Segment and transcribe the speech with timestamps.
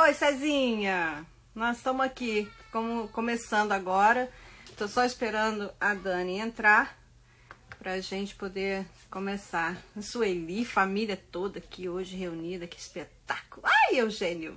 [0.00, 1.26] Oi, Cezinha!
[1.52, 4.32] Nós estamos aqui, como, começando agora.
[4.70, 6.96] Estou só esperando a Dani entrar
[7.80, 9.76] para a gente poder começar.
[10.00, 13.66] Sueli, família toda aqui hoje reunida, que espetáculo!
[13.66, 14.56] Ai, Eugênio!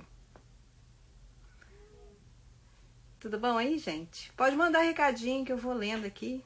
[3.18, 4.30] Tudo bom aí, gente?
[4.34, 6.44] Pode mandar recadinho que eu vou lendo aqui.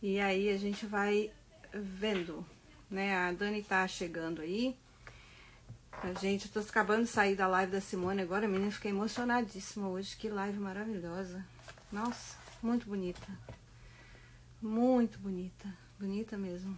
[0.00, 1.30] E aí a gente vai
[1.70, 2.46] vendo,
[2.90, 3.14] né?
[3.14, 4.74] A Dani tá chegando aí.
[6.20, 10.16] Gente, eu tô acabando de sair da live da Simone agora, menina, fiquei emocionadíssima hoje.
[10.16, 11.44] Que live maravilhosa.
[11.90, 13.26] Nossa, muito bonita.
[14.60, 15.68] Muito bonita.
[15.98, 16.76] Bonita mesmo.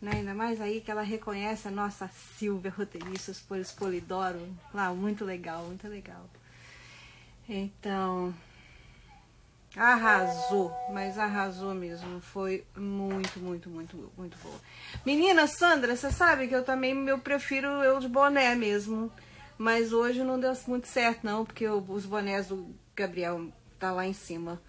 [0.00, 0.12] Né?
[0.14, 4.48] Ainda mais aí que ela reconhece a nossa Silvia roteirista por Polidoro.
[4.72, 6.28] Lá, muito legal, muito legal.
[7.48, 8.34] Então,
[9.78, 12.20] Arrasou, mas arrasou mesmo.
[12.20, 14.60] Foi muito, muito, muito, muito boa.
[15.06, 19.10] Menina, Sandra, você sabe que eu também eu prefiro eu de boné mesmo.
[19.56, 24.06] Mas hoje não deu muito certo, não, porque eu, os bonés do Gabriel tá lá
[24.06, 24.62] em cima,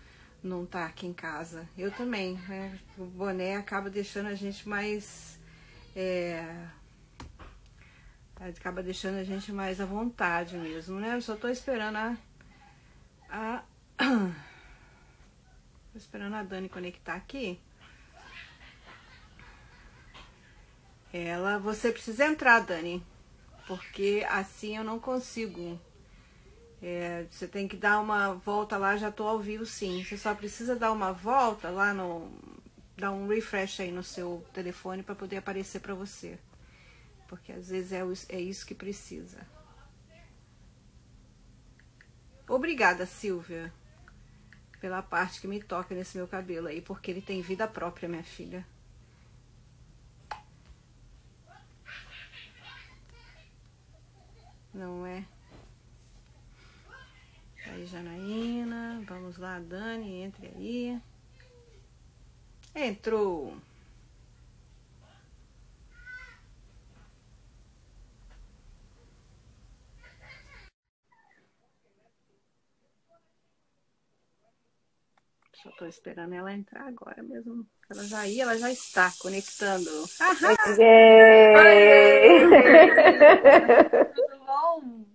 [0.44, 1.68] não tá aqui em casa.
[1.78, 2.78] Eu também, né?
[2.98, 5.40] O boné acaba deixando a gente mais.
[5.96, 6.44] É,
[8.40, 11.16] acaba deixando a gente mais à vontade mesmo, né?
[11.16, 12.18] Eu só tô esperando a.
[13.30, 13.64] a
[16.00, 17.60] esperando a Dani conectar aqui.
[21.12, 23.04] Ela, você precisa entrar, Dani,
[23.68, 25.80] porque assim eu não consigo.
[26.82, 30.04] É, você tem que dar uma volta lá, já tô ao vivo sim.
[30.04, 32.32] Você só precisa dar uma volta lá no.
[32.96, 36.40] dar um refresh aí no seu telefone para poder aparecer para você.
[37.28, 39.46] Porque às vezes é, é isso que precisa.
[42.48, 43.74] Obrigada, Silvia
[44.80, 48.24] pela parte que me toca nesse meu cabelo aí, porque ele tem vida própria, minha
[48.24, 48.66] filha.
[54.74, 55.26] Não é?
[57.66, 61.02] Aí, Janaína, vamos lá, Dani, entre aí.
[62.74, 63.58] Entrou.
[75.62, 77.66] Só tô esperando ela entrar agora mesmo.
[77.90, 79.90] Ela já ia, ela já está conectando.
[84.16, 85.06] Tudo bom?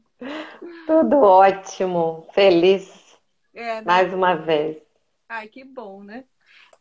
[0.86, 3.18] Tudo ótimo, feliz.
[3.54, 3.82] É, né?
[3.82, 4.82] Mais uma vez.
[5.28, 6.24] Ai, que bom, né?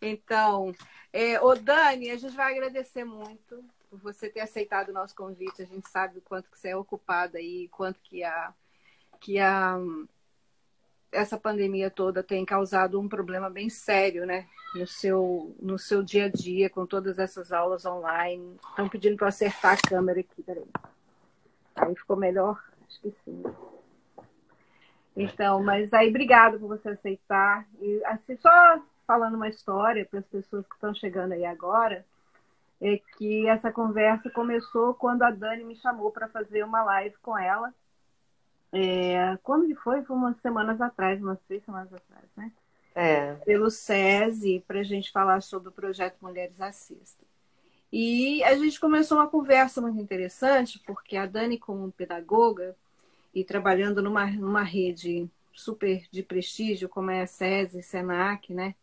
[0.01, 0.75] Então,
[1.13, 5.61] é, ô Dani, a gente vai agradecer muito por você ter aceitado o nosso convite.
[5.61, 8.53] A gente sabe o quanto que você é ocupada aí, quanto que a,
[9.21, 9.77] que a
[11.13, 14.47] essa pandemia toda tem causado um problema bem sério, né?
[14.75, 18.57] No seu, no seu dia a dia, com todas essas aulas online.
[18.69, 20.65] Estão pedindo para acertar a câmera aqui, peraí.
[21.75, 22.61] Aí ficou melhor?
[22.87, 23.43] Acho que sim.
[25.15, 27.65] Então, mas aí, obrigado por você aceitar.
[27.79, 32.05] E assim, só falando uma história para as pessoas que estão chegando aí agora,
[32.81, 37.37] é que essa conversa começou quando a Dani me chamou para fazer uma live com
[37.37, 37.73] ela
[38.73, 40.03] é, quando que foi?
[40.03, 42.51] Foi umas semanas atrás, umas três semanas atrás, né?
[42.95, 43.35] É.
[43.45, 47.27] Pelo SESI, para a gente falar sobre o projeto Mulheres Assistem.
[47.91, 52.75] E a gente começou uma conversa muito interessante, porque a Dani, como pedagoga
[53.33, 58.73] e trabalhando numa, numa rede super de prestígio, como é a SESI, SENAC, né?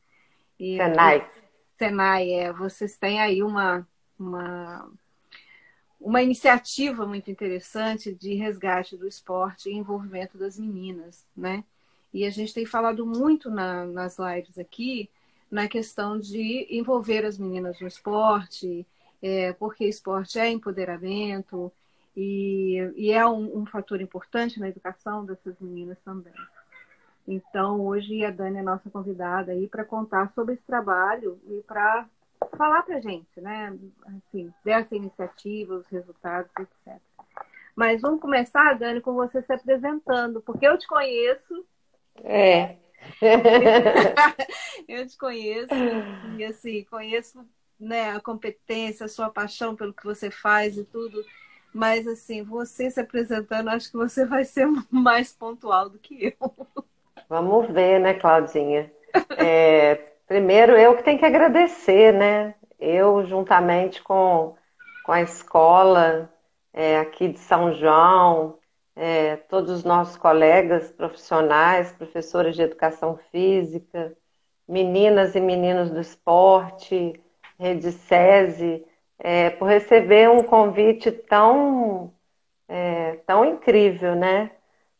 [0.58, 1.28] E, Senai.
[1.76, 2.52] Senai, é.
[2.52, 3.84] Vocês têm aí uma,
[4.16, 4.88] uma
[6.00, 11.62] uma iniciativa muito interessante de resgate do esporte e envolvimento das meninas, né?
[12.12, 15.10] E a gente tem falado muito na, nas lives aqui
[15.50, 18.86] na questão de envolver as meninas no esporte,
[19.20, 21.72] é, porque esporte é empoderamento
[22.16, 26.32] e, e é um, um, fator importante na educação dessas meninas também.
[27.26, 32.08] Então, hoje a Dani é nossa convidada aí para contar sobre esse trabalho e para
[32.56, 33.76] falar para gente, né?
[34.06, 37.00] Assim, dessa iniciativa, os resultados, etc.
[37.74, 41.64] Mas vamos começar, Dani, com você se apresentando, porque eu te conheço.
[42.22, 42.76] É.
[44.86, 45.72] eu te conheço
[46.36, 47.46] e assim conheço
[47.78, 51.24] né, a competência, a sua paixão pelo que você faz e tudo.
[51.72, 56.66] Mas assim, você se apresentando, acho que você vai ser mais pontual do que eu.
[57.28, 58.92] Vamos ver, né, Claudinha?
[59.38, 62.54] É, Primeiro, eu que tenho que agradecer, né?
[62.78, 64.54] Eu, juntamente com,
[65.04, 66.32] com a escola
[66.72, 68.56] é, aqui de São João,
[68.94, 74.16] é, todos os nossos colegas profissionais, professores de educação física,
[74.68, 77.20] meninas e meninos do esporte,
[77.58, 78.86] Rede SESI,
[79.18, 82.14] é, por receber um convite tão
[82.68, 84.52] é, tão incrível, né?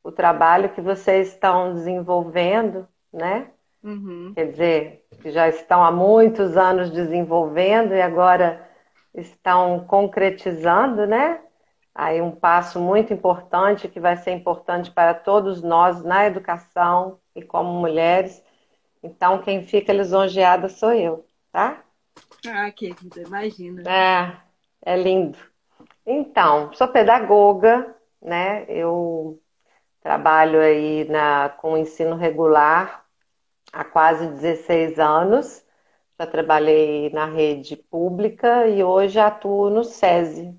[0.02, 3.48] O trabalho que vocês estão desenvolvendo, né?
[3.82, 4.32] Uhum.
[4.34, 8.68] Quer dizer, que já estão há muitos anos desenvolvendo e agora
[9.14, 11.40] estão concretizando, né?
[11.94, 17.42] Aí um passo muito importante que vai ser importante para todos nós na educação e
[17.42, 18.42] como mulheres.
[19.02, 21.82] Então, quem fica lisonjeada sou eu, tá?
[22.46, 23.82] Ah, querida, imagina.
[23.90, 24.36] É,
[24.92, 25.38] é lindo.
[26.06, 28.64] Então, sou pedagoga, né?
[28.68, 29.40] Eu
[30.02, 32.99] trabalho aí na, com ensino regular
[33.72, 35.64] há quase 16 anos.
[36.18, 40.54] Já trabalhei na rede pública e hoje atuo no SESI,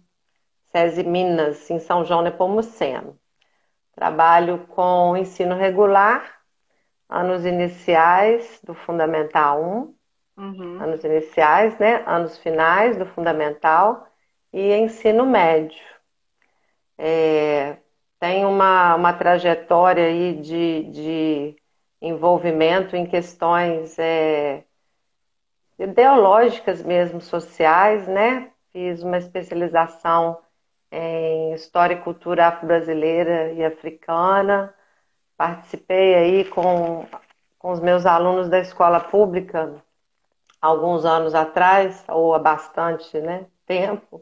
[0.72, 3.20] SESI Minas, em São João Nepomuceno.
[3.94, 6.42] Trabalho com ensino regular,
[7.08, 9.96] anos iniciais do Fundamental 1,
[10.38, 10.82] uhum.
[10.82, 12.04] anos iniciais, né?
[12.08, 14.08] Anos finais do Fundamental
[14.52, 15.80] e ensino médio.
[16.98, 17.78] É,
[18.20, 21.61] tem uma, uma trajetória aí de, de
[22.02, 24.64] envolvimento em questões é,
[25.78, 28.52] ideológicas mesmo, sociais, né?
[28.72, 30.40] Fiz uma especialização
[30.92, 34.74] em História e Cultura Afro-Brasileira e Africana.
[35.38, 37.06] Participei aí com,
[37.60, 39.82] com os meus alunos da escola pública
[40.62, 44.22] alguns anos atrás, ou há bastante né, tempo,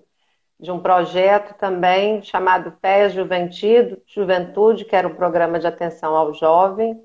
[0.58, 6.34] de um projeto também chamado PES Juventude, Juventude, que era um programa de atenção ao
[6.34, 7.02] jovem,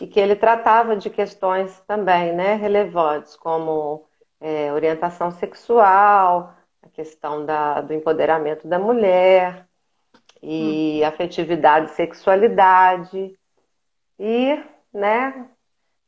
[0.00, 4.06] e que ele tratava de questões também né, relevantes, como
[4.40, 9.66] é, orientação sexual, a questão da, do empoderamento da mulher,
[10.42, 11.06] e hum.
[11.06, 13.38] afetividade e sexualidade.
[14.18, 14.58] E,
[14.92, 15.46] né,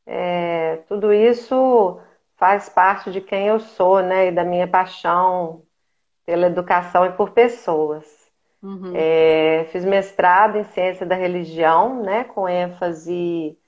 [0.06, 2.00] é, tudo isso
[2.37, 5.62] faz parte de quem eu sou, né, e da minha paixão
[6.25, 8.06] pela educação e por pessoas.
[8.62, 8.93] Uhum.
[8.95, 13.59] É, fiz mestrado em ciência da religião, né, com ênfase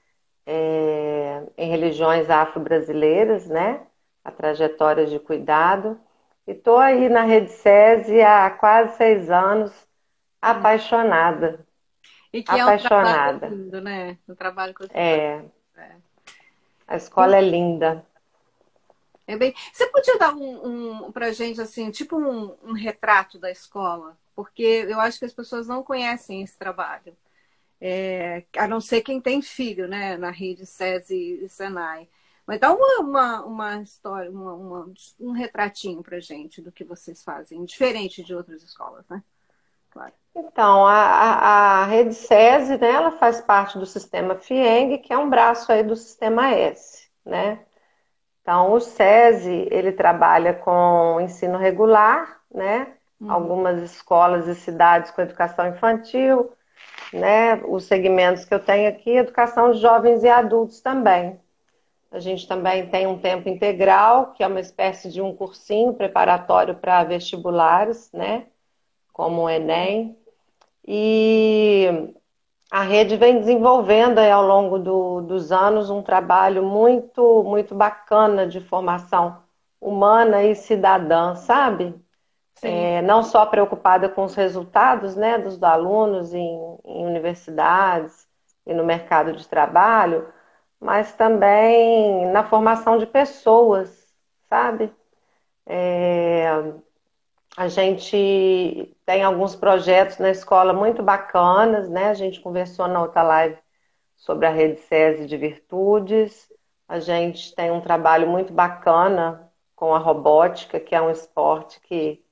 [0.47, 3.87] é, em religiões afro-brasileiras, né?
[4.25, 5.99] A trajetória de cuidado.
[6.47, 9.73] E estou aí na Rede SESI há quase seis anos,
[10.41, 11.67] apaixonada.
[12.33, 13.47] E que apaixonada.
[13.47, 14.19] é um trabalho lindo, né?
[14.29, 15.45] O trabalho que é.
[15.77, 15.91] é.
[16.87, 18.05] A escola é linda.
[19.27, 19.55] É bem...
[19.73, 24.85] Você podia dar um, um para gente assim, tipo um, um retrato da escola, porque
[24.87, 27.17] eu acho que as pessoas não conhecem esse trabalho
[27.87, 32.09] é, a não ser quem tem filho, né, na rede SESI e Senai.
[32.47, 37.23] Mas dá uma, uma, uma história, uma, uma, um retratinho para gente do que vocês
[37.23, 39.23] fazem, diferente de outras escolas, né?
[39.91, 40.13] Claro.
[40.35, 45.29] Então, a, a, rede SESI, né, ela faz parte do sistema FIENG, que é um
[45.29, 47.67] braço aí do sistema S, né?
[48.41, 52.95] Então, o SESI, ele trabalha com ensino regular, né?
[53.21, 53.31] Uhum.
[53.31, 56.51] Algumas escolas e cidades com educação infantil,
[57.15, 61.41] né, os segmentos que eu tenho aqui, educação de jovens e adultos também.
[62.11, 66.75] A gente também tem um tempo integral, que é uma espécie de um cursinho preparatório
[66.75, 68.47] para vestibulares, né,
[69.13, 70.17] como o Enem.
[70.87, 72.13] E
[72.71, 78.47] a rede vem desenvolvendo aí, ao longo do, dos anos um trabalho muito, muito bacana
[78.47, 79.43] de formação
[79.81, 81.95] humana e cidadã, sabe?
[82.63, 88.27] É, não só preocupada com os resultados né, dos alunos em, em universidades
[88.67, 90.29] e no mercado de trabalho,
[90.81, 94.13] mas também na formação de pessoas,
[94.49, 94.93] sabe?
[95.67, 96.49] É,
[97.57, 102.09] a gente tem alguns projetos na escola muito bacanas, né?
[102.09, 103.59] A gente conversou na outra live
[104.17, 106.53] sobre a rede SESI de virtudes.
[106.89, 112.24] A gente tem um trabalho muito bacana com a robótica, que é um esporte que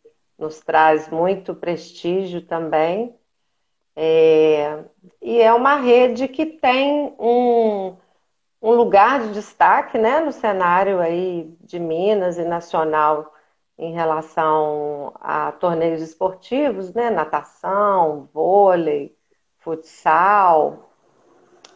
[0.43, 3.15] nos traz muito prestígio também.
[3.95, 4.85] É,
[5.21, 7.97] e é uma rede que tem um,
[8.61, 13.33] um lugar de destaque né, no cenário aí de Minas e nacional
[13.79, 19.17] em relação a torneios esportivos, né, natação, vôlei,
[19.59, 20.91] futsal.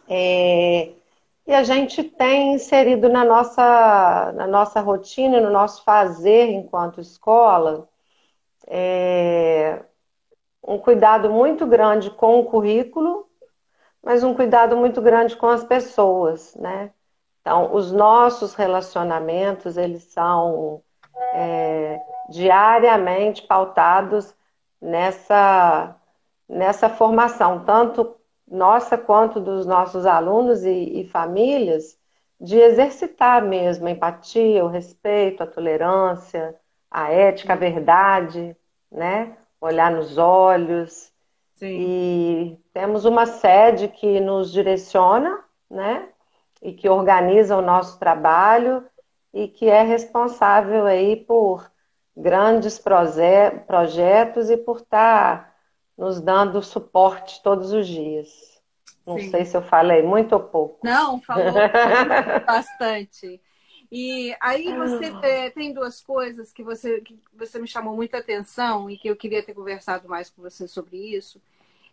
[0.09, 0.91] É,
[1.45, 7.87] e a gente tem inserido na nossa, na nossa rotina, no nosso fazer enquanto escola,
[8.67, 9.81] é,
[10.63, 13.27] um cuidado muito grande com o currículo,
[14.03, 16.91] mas um cuidado muito grande com as pessoas, né?
[17.41, 20.83] Então, os nossos relacionamentos, eles são
[21.33, 24.35] é, diariamente pautados
[24.81, 25.95] nessa,
[26.47, 31.97] nessa formação, tanto nossa quanto dos nossos alunos e, e famílias,
[32.39, 36.55] de exercitar mesmo a empatia, o respeito, a tolerância,
[36.89, 38.55] a ética, a verdade,
[38.91, 39.37] né?
[39.59, 41.11] Olhar nos olhos.
[41.55, 41.79] Sim.
[41.79, 46.07] E temos uma sede que nos direciona, né?
[46.61, 48.85] E que organiza o nosso trabalho
[49.33, 51.71] e que é responsável aí por
[52.15, 55.53] grandes proje projetos e por estar tá
[55.97, 58.57] nos dando suporte todos os dias.
[59.05, 59.31] Não Sim.
[59.31, 60.79] sei se eu falei muito ou pouco.
[60.83, 61.45] Não, falou
[62.45, 63.41] bastante.
[63.91, 68.89] E aí você é, tem duas coisas que você, que você me chamou muita atenção
[68.89, 71.41] e que eu queria ter conversado mais com você sobre isso.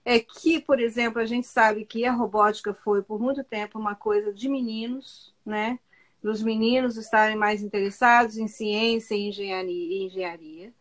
[0.04, 3.94] É que, por exemplo, a gente sabe que a robótica foi por muito tempo uma
[3.94, 5.78] coisa de meninos, né?
[6.22, 10.04] Dos meninos estarem mais interessados em ciência e engenharia.
[10.06, 10.74] engenharia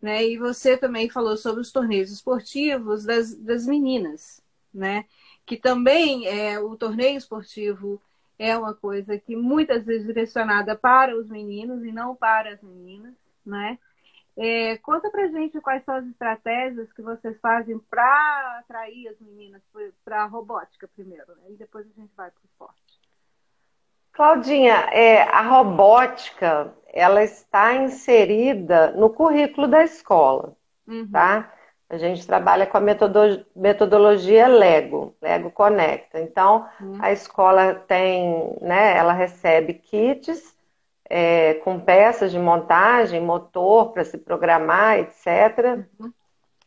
[0.00, 0.24] né?
[0.26, 4.40] E você também falou sobre os torneios esportivos das, das meninas,
[4.72, 5.04] né?
[5.44, 8.00] Que também é o torneio esportivo
[8.38, 13.14] é uma coisa que muitas vezes direcionada para os meninos e não para as meninas,
[13.44, 13.78] né?
[14.36, 19.62] É, conta pra gente quais são as estratégias que vocês fazem para atrair as meninas
[20.04, 21.50] para a robótica primeiro, né?
[21.50, 23.00] E depois a gente vai para o esporte.
[24.12, 31.10] Claudinha, é, a robótica ela está inserida no currículo da escola, uhum.
[31.10, 31.52] tá?
[31.88, 32.82] A gente trabalha com a
[33.54, 36.20] metodologia Lego, Lego Conecta.
[36.20, 36.98] Então, uhum.
[37.00, 40.56] a escola tem, né, ela recebe kits
[41.08, 45.84] é, com peças de montagem, motor para se programar, etc.
[46.00, 46.12] Uhum.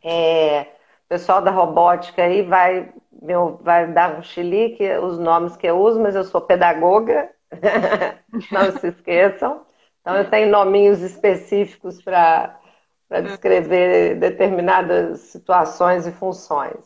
[0.01, 0.61] É,
[1.05, 2.89] o pessoal da robótica aí vai,
[3.21, 7.29] meu, vai dar um chilique, os nomes que eu uso, mas eu sou pedagoga,
[8.51, 9.65] não se esqueçam.
[9.99, 12.57] Então, eu tenho nominhos específicos para
[13.09, 16.77] descrever determinadas situações e funções.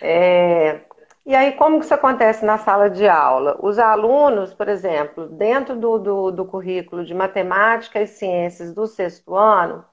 [0.00, 0.80] É,
[1.26, 3.58] e aí, como que isso acontece na sala de aula?
[3.62, 9.34] Os alunos, por exemplo, dentro do, do, do currículo de matemática e ciências do sexto
[9.34, 9.84] ano,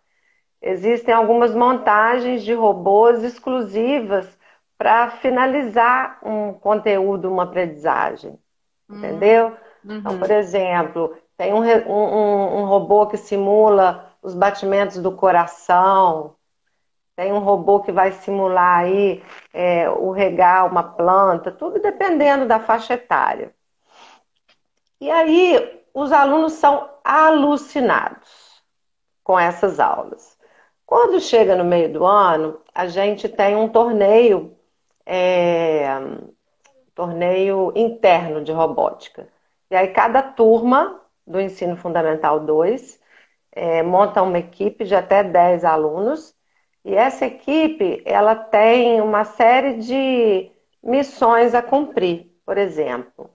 [0.61, 4.37] existem algumas montagens de robôs exclusivas
[4.77, 8.37] para finalizar um conteúdo, uma aprendizagem.
[8.89, 8.97] Hum.
[8.97, 9.55] Entendeu?
[9.85, 9.97] Uhum.
[9.97, 16.35] Então, por exemplo, tem um, um, um robô que simula os batimentos do coração.
[17.15, 19.23] Tem um robô que vai simular aí
[19.53, 23.53] é, o regar uma planta, tudo dependendo da faixa etária.
[24.99, 28.61] E aí os alunos são alucinados
[29.23, 30.37] com essas aulas.
[30.85, 34.55] Quando chega no meio do ano, a gente tem um torneio,
[35.05, 35.87] é,
[36.93, 39.27] torneio interno de robótica.
[39.69, 43.00] E aí cada turma do Ensino Fundamental 2,
[43.51, 46.35] é, monta uma equipe de até 10 alunos,
[46.83, 50.51] e essa equipe ela tem uma série de
[50.83, 52.31] missões a cumprir.
[52.45, 53.29] Por exemplo,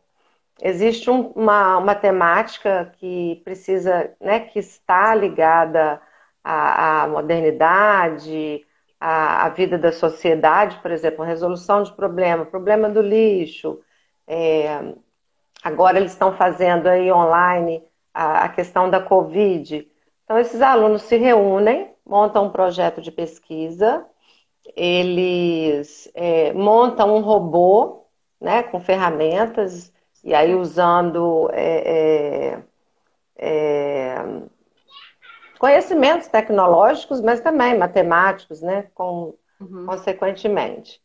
[0.60, 6.00] existe um, uma, uma temática que precisa, né, que está ligada
[6.42, 8.66] à, à modernidade,
[9.00, 13.80] à, à, vida da sociedade, por exemplo, resolução de problema, problema do lixo,
[14.26, 14.94] é,
[15.66, 17.82] Agora eles estão fazendo aí online
[18.14, 19.90] a, a questão da Covid.
[20.26, 24.04] Então, esses alunos se reúnem, montam um projeto de pesquisa,
[24.74, 28.04] eles é, montam um robô
[28.40, 29.92] né, com ferramentas,
[30.24, 32.62] e aí usando é, é,
[33.38, 34.16] é
[35.60, 39.86] conhecimentos tecnológicos, mas também matemáticos, né, com, uhum.
[39.86, 41.00] consequentemente.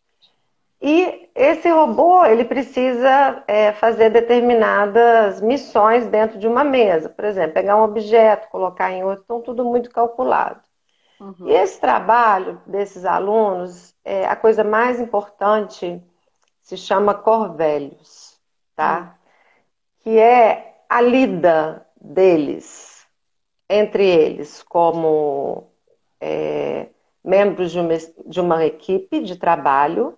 [0.81, 7.53] E esse robô ele precisa é, fazer determinadas missões dentro de uma mesa, por exemplo,
[7.53, 10.59] pegar um objeto, colocar em outro, então tudo muito calculado.
[11.19, 11.47] Uhum.
[11.47, 16.01] E esse trabalho desses alunos, é, a coisa mais importante
[16.63, 18.39] se chama Corvelhos,
[18.75, 18.99] tá?
[18.99, 19.07] Uhum.
[19.99, 23.05] Que é a lida deles
[23.69, 25.71] entre eles como
[26.19, 26.87] é,
[27.23, 27.93] membros de uma,
[28.25, 30.17] de uma equipe de trabalho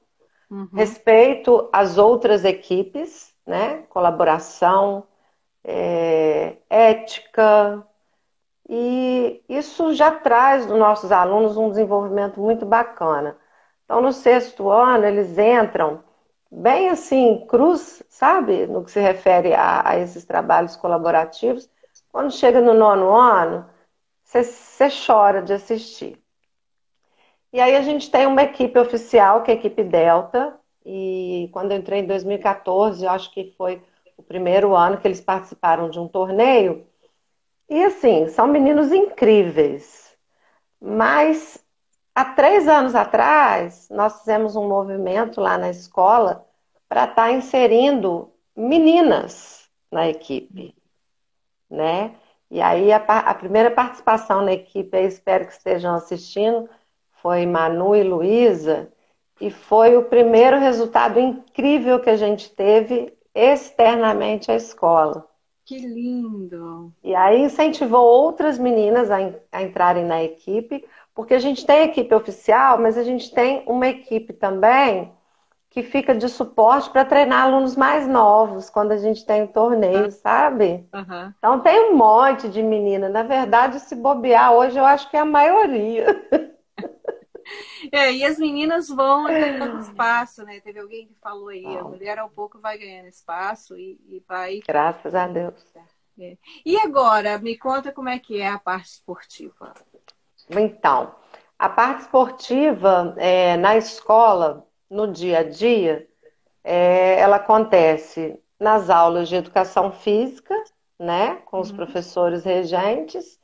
[0.53, 0.69] Uhum.
[0.71, 3.81] Respeito às outras equipes, né?
[3.89, 5.03] Colaboração,
[5.63, 7.83] é, ética.
[8.69, 13.35] E isso já traz dos nossos alunos um desenvolvimento muito bacana.
[13.83, 16.03] Então, no sexto ano, eles entram
[16.51, 18.67] bem assim, cruz, sabe?
[18.67, 21.67] No que se refere a, a esses trabalhos colaborativos.
[22.11, 23.65] Quando chega no nono ano,
[24.23, 26.22] você chora de assistir.
[27.53, 31.71] E aí a gente tem uma equipe oficial, que é a equipe Delta, e quando
[31.71, 33.79] eu entrei em 2014, eu acho que foi
[34.17, 36.87] o primeiro ano que eles participaram de um torneio.
[37.69, 40.17] E assim, são meninos incríveis.
[40.81, 41.63] Mas
[42.15, 46.45] há três anos atrás, nós fizemos um movimento lá na escola
[46.89, 50.75] para estar tá inserindo meninas na equipe,
[51.69, 52.15] né?
[52.49, 56.67] E aí a, a primeira participação na equipe, eu espero que estejam assistindo,
[57.23, 58.91] foi Manu e Luísa,
[59.39, 65.25] e foi o primeiro resultado incrível que a gente teve externamente à escola.
[65.65, 66.91] Que lindo!
[67.01, 69.17] E aí incentivou outras meninas a,
[69.53, 73.87] a entrarem na equipe, porque a gente tem equipe oficial, mas a gente tem uma
[73.87, 75.09] equipe também
[75.69, 80.11] que fica de suporte para treinar alunos mais novos quando a gente tem um torneio,
[80.11, 80.85] sabe?
[80.93, 81.33] Uhum.
[81.37, 83.07] Então tem um monte de menina.
[83.07, 86.05] Na verdade, se bobear hoje, eu acho que é a maioria.
[87.91, 90.59] É, e as meninas vão ganhando espaço, né?
[90.61, 94.61] Teve alguém que falou aí, a mulher ao pouco vai ganhando espaço e, e vai.
[94.65, 95.53] Graças a Deus.
[96.19, 96.37] É.
[96.65, 99.73] E agora, me conta como é que é a parte esportiva.
[100.49, 101.13] Então,
[101.57, 106.07] a parte esportiva é, na escola, no dia a dia,
[106.63, 110.55] é, ela acontece nas aulas de educação física,
[110.97, 111.75] né, com os uhum.
[111.75, 113.39] professores regentes,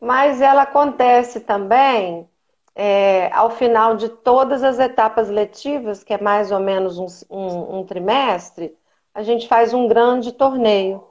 [0.00, 2.28] mas ela acontece também
[2.74, 7.78] é, ao final de todas as etapas letivas, que é mais ou menos um, um,
[7.78, 8.76] um trimestre,
[9.14, 11.04] a gente faz um grande torneio,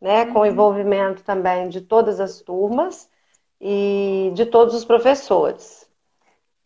[0.00, 0.46] né, com uhum.
[0.46, 3.08] envolvimento também de todas as turmas
[3.60, 5.88] e de todos os professores.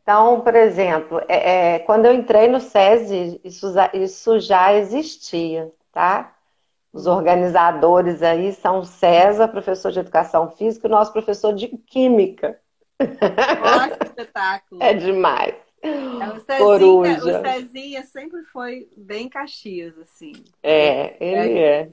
[0.02, 6.34] Então, por exemplo, é, é, quando eu entrei no SESI, isso, isso já existia, tá?
[6.92, 11.68] Os organizadores aí são o César, professor de Educação Física, e o nosso professor de
[11.68, 12.60] Química.
[13.60, 14.82] Nossa, espetáculo!
[14.82, 15.54] É demais.
[15.82, 17.40] É, o, Cezinha, Coruja.
[17.40, 20.32] o Cezinha sempre foi bem Caxias, assim.
[20.62, 21.80] É, ele é.
[21.80, 21.90] é.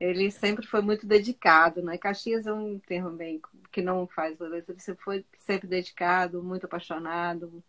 [0.00, 1.98] Ele sempre foi muito dedicado, né?
[1.98, 3.40] Caxias é um termo bem
[3.72, 4.72] que não faz beleza.
[4.72, 7.62] Ele sempre foi sempre dedicado, muito apaixonado,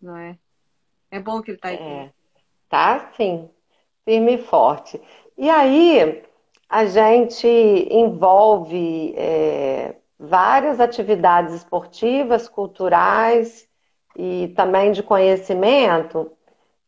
[0.00, 0.38] não é?
[1.10, 1.76] É bom que ele está aí.
[1.76, 2.10] É.
[2.68, 3.50] Tá, sim.
[4.04, 5.00] Firme e forte.
[5.36, 6.24] E aí,
[6.68, 13.68] a gente envolve é, várias atividades esportivas, culturais
[14.16, 16.30] e também de conhecimento.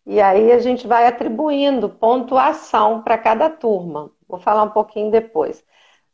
[0.06, 4.10] E aí a gente vai atribuindo pontuação para cada turma.
[4.28, 5.64] Vou falar um pouquinho depois.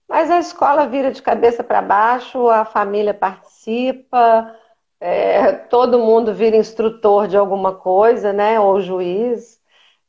[0.09, 4.57] Mas a escola vira de cabeça para baixo, a família participa,
[5.01, 8.61] é, todo mundo vira instrutor de alguma coisa, né?
[8.61, 9.61] Ou juiz.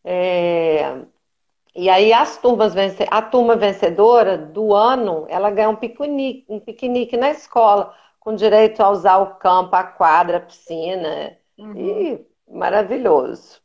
[0.04, 1.02] É,
[1.74, 2.74] e aí as turmas
[3.10, 8.82] a turma vencedora do ano, ela ganha um piquenique, um piquenique na escola, com direito
[8.82, 11.38] a usar o campo, a quadra, a piscina.
[11.58, 11.74] Uhum.
[11.76, 13.62] E maravilhoso.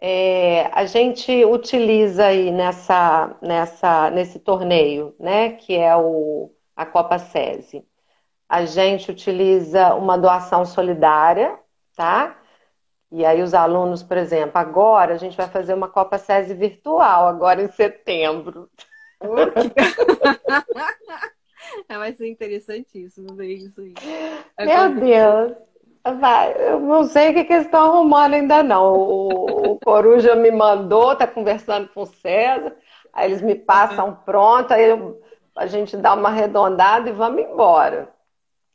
[0.00, 7.18] É, a gente utiliza aí nessa, nessa, nesse torneio, né, que é o, a Copa
[7.18, 7.84] SESI.
[8.48, 11.58] A gente utiliza uma doação solidária,
[11.94, 12.39] tá?
[13.12, 17.26] E aí os alunos, por exemplo, agora a gente vai fazer uma Copa SESI virtual,
[17.26, 18.70] agora em setembro.
[21.88, 23.94] é, vai ser interessantíssimo ver isso aí.
[24.64, 25.52] Meu Deus!
[26.18, 28.94] Vai, eu não sei o que, que eles estão arrumando ainda não.
[28.94, 32.74] O, o Coruja me mandou, tá conversando com o César,
[33.12, 35.20] aí eles me passam pronto, aí eu,
[35.54, 38.08] a gente dá uma arredondada e vamos embora.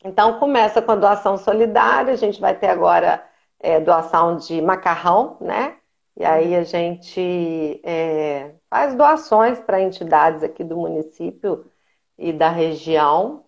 [0.03, 3.23] Então começa com a doação solidária, a gente vai ter agora
[3.65, 5.75] é, doação de macarrão, né?
[6.15, 11.65] E aí a gente é, faz doações para entidades aqui do município
[12.15, 13.43] e da região.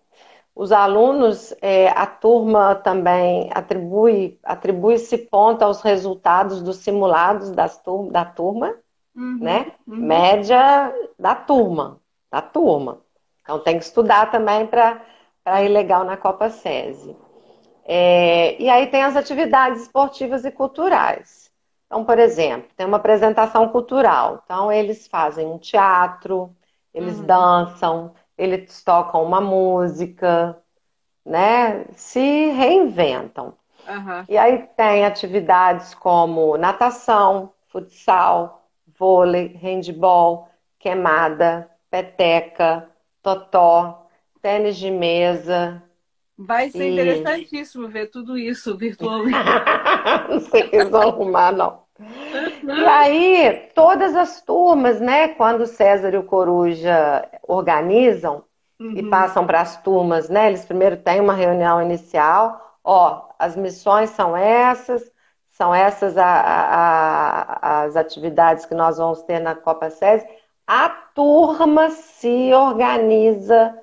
[0.54, 8.10] Os alunos, é, a turma também atribui atribui-se ponto aos resultados dos simulados das tur
[8.10, 8.74] da turma,
[9.14, 9.72] uhum, né?
[9.86, 9.96] Uhum.
[9.98, 13.00] Média da turma, da turma.
[13.42, 15.00] Então tem que estudar também para
[15.62, 17.16] ir legal na Copa SESI.
[17.90, 21.50] É, e aí tem as atividades esportivas e culturais.
[21.86, 24.42] Então, por exemplo, tem uma apresentação cultural.
[24.44, 26.54] Então, eles fazem um teatro,
[26.92, 27.24] eles uhum.
[27.24, 30.54] dançam, eles tocam uma música,
[31.24, 31.86] né?
[31.94, 33.54] Se reinventam.
[33.88, 34.24] Uhum.
[34.28, 42.86] E aí tem atividades como natação, futsal, vôlei, handball, queimada, peteca,
[43.22, 44.06] totó,
[44.42, 45.82] tênis de mesa.
[46.38, 46.92] Vai ser e...
[46.92, 49.36] interessantíssimo ver tudo isso virtualmente.
[50.30, 51.82] não sei eles vão arrumar, não.
[52.62, 58.44] E aí, todas as turmas, né, quando o César e o Coruja organizam
[58.78, 58.92] uhum.
[58.92, 64.10] e passam para as turmas, né, eles primeiro têm uma reunião inicial, ó, as missões
[64.10, 65.10] são essas,
[65.50, 70.24] são essas a, a, a, as atividades que nós vamos ter na Copa SESI.
[70.68, 73.74] A turma se organiza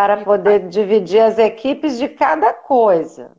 [0.00, 3.32] para poder dividir as equipes de cada coisa.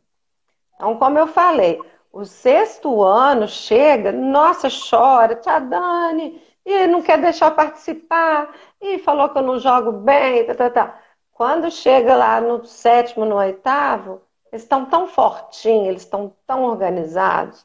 [0.76, 7.20] Então, como eu falei, o sexto ano chega, nossa, chora, tia Dani, e não quer
[7.20, 10.98] deixar participar, e falou que eu não jogo bem, tá, tá, tá.
[11.32, 14.22] Quando chega lá no sétimo, no oitavo,
[14.52, 17.64] Eles estão tão fortinhos, eles estão tão organizados,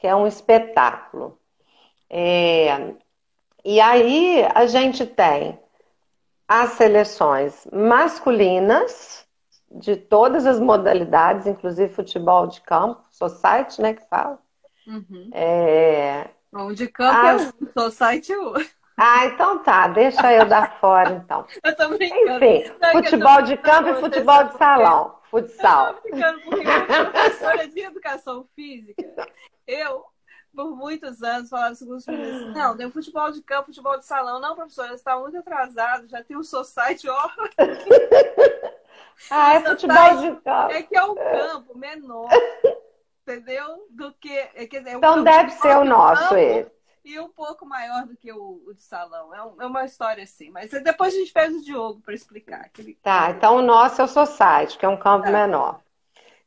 [0.00, 1.36] que é um espetáculo.
[2.08, 2.94] É...
[3.64, 5.58] E aí a gente tem
[6.48, 9.26] as seleções masculinas
[9.70, 14.38] de todas as modalidades, inclusive futebol de campo, society, né, que fala.
[14.86, 15.30] Uhum.
[15.34, 16.30] É...
[16.50, 17.42] Bom, de campo as...
[17.42, 18.66] é um, society é outro.
[18.96, 21.46] Ah, então tá, deixa eu dar fora então.
[21.62, 22.44] eu tô brincando.
[22.44, 25.88] Enfim, Não, futebol de campo e futebol de salão, futsal.
[25.88, 29.28] Eu tô brincando porque eu professora de educação física,
[29.66, 30.04] eu
[30.54, 34.40] por muitos anos falava com os meninos, não, tem futebol de campo, futebol de salão.
[34.40, 37.30] Não, professora, está muito atrasado, já tem o um society, ó.
[39.30, 40.72] ah, é futebol de campo.
[40.72, 42.28] É que é um campo menor,
[43.22, 43.86] entendeu?
[43.90, 44.32] Do que.
[44.32, 46.78] É, quer dizer, então deve ser o nosso esse.
[47.04, 49.34] E um pouco maior do que o, o de salão.
[49.34, 50.50] É, um, é, uma história assim.
[50.50, 52.70] Mas depois a gente pede o Diogo para explicar.
[53.02, 55.30] Tá, então o nosso é o Society, que é um campo tá.
[55.30, 55.80] menor.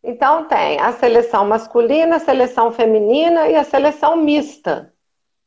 [0.04, 4.94] Então tem a seleção masculina, a seleção feminina e a seleção mista.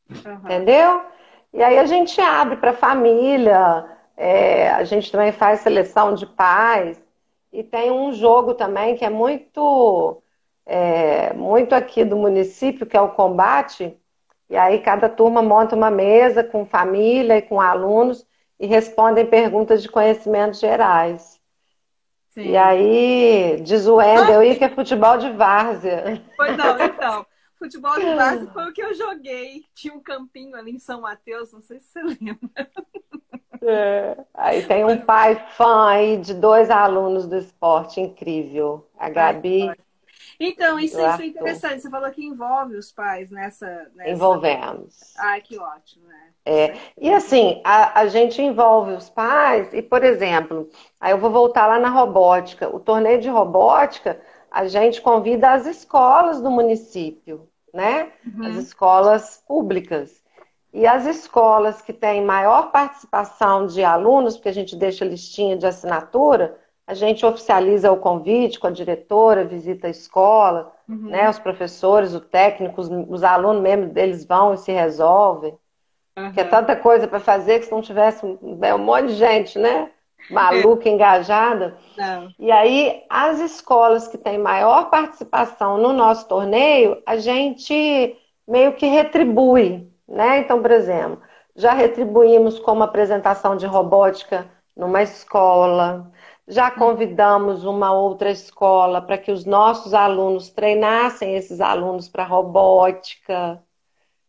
[0.09, 0.33] Uhum.
[0.43, 1.01] Entendeu?
[1.53, 7.01] E aí a gente abre para família, é, a gente também faz seleção de pais.
[7.51, 10.21] E tem um jogo também que é muito,
[10.65, 13.97] é, muito aqui do município, que é o combate.
[14.49, 18.25] E aí cada turma monta uma mesa com família e com alunos
[18.59, 21.34] e respondem perguntas de conhecimentos gerais.
[22.35, 22.49] Sim.
[22.49, 26.21] E aí, diz o Wendel aí que é futebol de várzea.
[26.35, 27.25] Pois não, então.
[27.57, 29.63] Futebol de várzea foi o que eu joguei.
[29.73, 32.69] Tinha um campinho ali em São Mateus, não sei se você lembra.
[33.63, 34.17] É.
[34.33, 38.85] Aí tem um pai fã aí de dois alunos do esporte incrível.
[38.99, 39.71] A Gabi.
[40.39, 41.81] Então, isso, isso é interessante.
[41.81, 43.89] Você falou que envolve os pais nessa.
[43.95, 44.09] nessa...
[44.09, 45.13] Envolvemos.
[45.17, 46.29] Ai, que ótimo, né?
[46.45, 50.69] É, e assim, a, a, gente envolve os pais, e por exemplo,
[51.01, 52.69] aí eu vou voltar lá na robótica.
[52.73, 54.21] O torneio de robótica,
[54.51, 58.11] a gente convida as escolas do município, né?
[58.25, 58.45] Uhum.
[58.45, 60.23] As escolas públicas.
[60.71, 65.65] E as escolas que têm maior participação de alunos, porque a gente deixa listinha de
[65.65, 71.09] assinatura, a gente oficializa o convite com a diretora, visita a escola, uhum.
[71.09, 71.29] né?
[71.29, 75.57] Os professores, o técnico, os, os alunos mesmo, eles vão e se resolvem.
[76.17, 76.31] Uhum.
[76.31, 79.15] Que é tanta coisa para fazer que se não tivesse um, é um monte de
[79.15, 79.89] gente, né?
[80.29, 80.91] Maluca, é.
[80.91, 81.75] engajada.
[81.97, 82.29] Não.
[82.39, 88.15] E aí, as escolas que têm maior participação no nosso torneio, a gente
[88.47, 90.39] meio que retribui, né?
[90.39, 91.19] Então, por exemplo,
[91.55, 96.11] já retribuímos com uma apresentação de robótica numa escola,
[96.47, 103.61] já convidamos uma outra escola para que os nossos alunos treinassem esses alunos para robótica.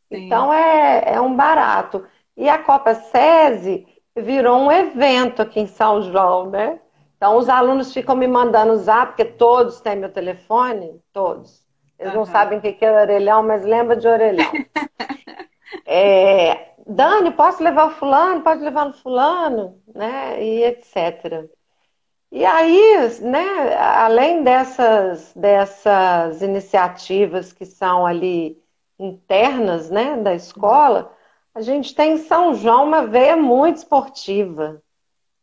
[0.09, 0.27] Sim.
[0.27, 2.05] Então é, é um barato.
[2.37, 6.81] E a Copa SESI virou um evento aqui em São João, né?
[7.17, 11.65] Então os alunos ficam me mandando zap, porque todos têm meu telefone, todos.
[11.99, 12.21] Eles uhum.
[12.21, 14.51] não sabem o que é orelhão, mas lembra de orelhão.
[15.87, 18.43] é, Dani, posso levar o fulano?
[18.43, 19.81] Pode levar o fulano?
[19.95, 20.43] Né?
[20.43, 21.49] E etc.
[22.37, 28.63] E aí, né, além dessas, dessas iniciativas que são ali
[28.99, 31.11] internas né, da escola,
[31.55, 34.83] a gente tem em São João uma veia muito esportiva.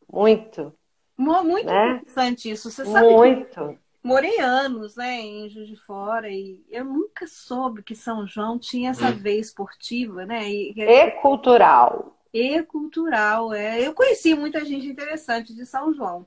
[0.07, 0.71] Muito.
[1.17, 1.95] Muito né?
[1.95, 2.69] interessante isso.
[2.69, 3.75] Você sabe muito.
[4.03, 8.91] morei anos né, em Juiz de Fora e eu nunca soube que São João tinha
[8.91, 9.17] essa hum.
[9.17, 10.47] veia esportiva, né?
[10.47, 12.15] E, e cultural.
[12.31, 13.81] E cultural, é.
[13.81, 16.23] Eu conheci muita gente interessante de São João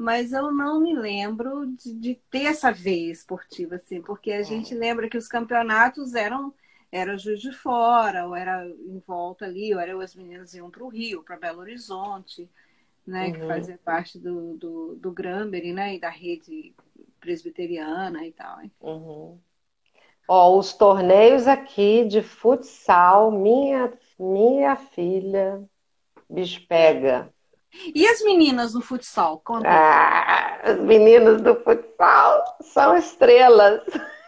[0.00, 4.74] mas eu não me lembro de, de, ter essa veia esportiva, assim, porque a gente
[4.74, 6.54] lembra que os campeonatos eram
[6.90, 10.82] era Juiz de Fora, ou era em volta ali, ou era as meninas iam para
[10.82, 12.48] o Rio, para Belo Horizonte,
[13.06, 13.32] né, uhum.
[13.32, 16.74] que fazia parte do, do, do Granbury, né, e da rede
[17.20, 18.58] presbiteriana e tal.
[18.80, 19.38] Uhum.
[20.26, 25.62] Ó, os torneios aqui de futsal, minha, minha filha,
[26.28, 27.30] bicho pega.
[27.94, 29.42] E as meninas do futsal?
[29.64, 33.82] Ah, as meninas do futsal são estrelas.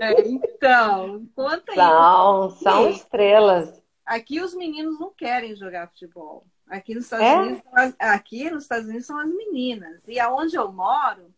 [0.00, 1.76] É, então, conta aí.
[1.76, 3.82] São, são estrelas.
[4.06, 6.46] Aqui os meninos não querem jogar futebol.
[6.68, 7.36] Aqui nos Estados, é?
[7.36, 7.62] Unidos,
[7.98, 10.06] aqui nos Estados Unidos são as meninas.
[10.06, 11.34] E aonde eu moro,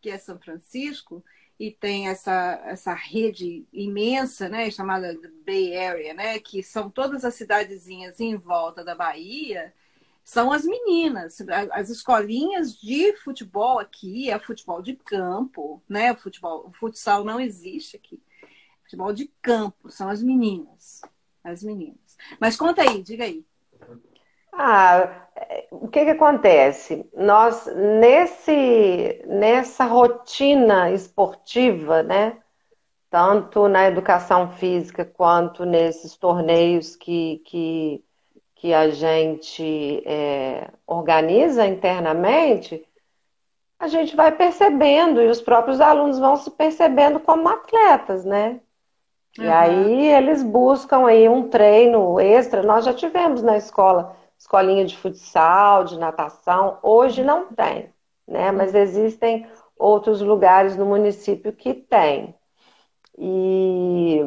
[0.00, 1.22] que é São Francisco,
[1.58, 7.34] e tem essa, essa rede imensa, né, chamada Bay Area, né, que são todas as
[7.34, 9.74] cidadezinhas em volta da Bahia,
[10.28, 11.38] são as meninas.
[11.72, 16.12] As escolinhas de futebol aqui é futebol de campo, né?
[16.12, 18.22] O futebol, o futsal não existe aqui.
[18.82, 21.00] Futebol de campo são as meninas,
[21.42, 22.18] as meninas.
[22.38, 23.42] Mas conta aí, diga aí.
[24.52, 25.28] Ah,
[25.70, 27.08] o que, que acontece?
[27.16, 32.36] Nós, nesse, nessa rotina esportiva, né?
[33.08, 38.04] Tanto na educação física quanto nesses torneios que, que,
[38.58, 42.84] que a gente é, organiza internamente,
[43.78, 48.60] a gente vai percebendo e os próprios alunos vão se percebendo como atletas, né?
[49.38, 49.44] Uhum.
[49.44, 52.62] E aí eles buscam aí um treino extra.
[52.62, 56.78] Nós já tivemos na escola escolinha de futsal, de natação.
[56.82, 57.90] Hoje não tem,
[58.26, 58.50] né?
[58.50, 59.46] Mas existem
[59.78, 62.34] outros lugares no município que tem.
[63.16, 64.20] E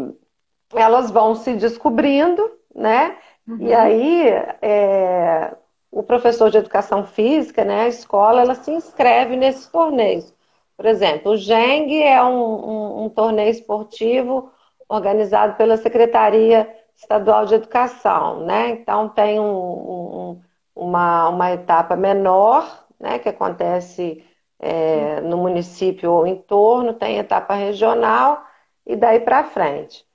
[0.73, 3.17] elas vão se descobrindo, né?
[3.47, 3.57] Uhum.
[3.59, 4.27] E aí
[4.61, 5.55] é,
[5.91, 10.33] o professor de educação física, né, a escola, ela se inscreve nesses torneios.
[10.77, 14.51] Por exemplo, o GENG é um, um, um torneio esportivo
[14.89, 18.69] organizado pela Secretaria Estadual de Educação, né?
[18.69, 20.41] Então tem um, um,
[20.75, 24.23] uma, uma etapa menor, né, que acontece
[24.59, 28.43] é, no município ou em torno, tem etapa regional
[28.85, 30.05] e daí para frente.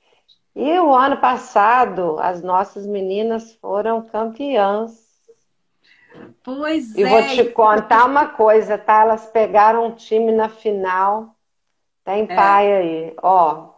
[0.56, 5.06] E o ano passado, as nossas meninas foram campeãs.
[6.42, 7.06] Pois e é.
[7.06, 9.02] E vou te contar uma coisa, tá?
[9.02, 11.36] Elas pegaram um time na final.
[12.02, 12.34] Tem é.
[12.34, 13.74] pai aí, ó.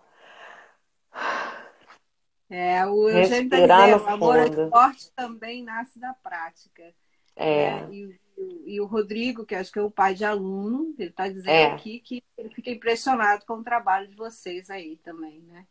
[2.49, 6.95] É, o Eugênio está dizendo, o amor esporte também nasce da prática.
[7.35, 7.63] É.
[7.65, 8.21] é e,
[8.67, 11.73] e, o Rodrigo, que acho que é o pai de aluno, ele está dizendo é.
[11.73, 15.67] aqui que ele fica impressionado com o trabalho de vocês aí também, né?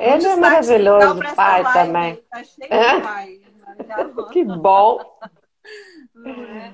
[0.00, 2.16] Ele é maravilhoso, pai live, também.
[2.30, 2.96] Tá cheio é?
[2.96, 3.40] de pai.
[4.32, 5.18] que bom!
[6.24, 6.72] É?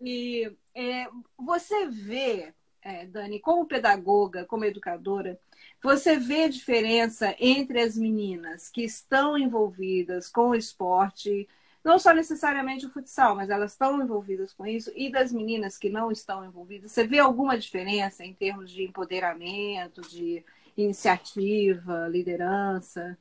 [0.00, 5.40] E é, você vê, é, Dani, como pedagoga, como educadora,
[5.82, 11.48] você vê a diferença entre as meninas que estão envolvidas com o esporte,
[11.82, 15.90] não só necessariamente o futsal, mas elas estão envolvidas com isso, e das meninas que
[15.90, 16.92] não estão envolvidas?
[16.92, 20.44] Você vê alguma diferença em termos de empoderamento, de
[20.82, 23.18] iniciativa, liderança?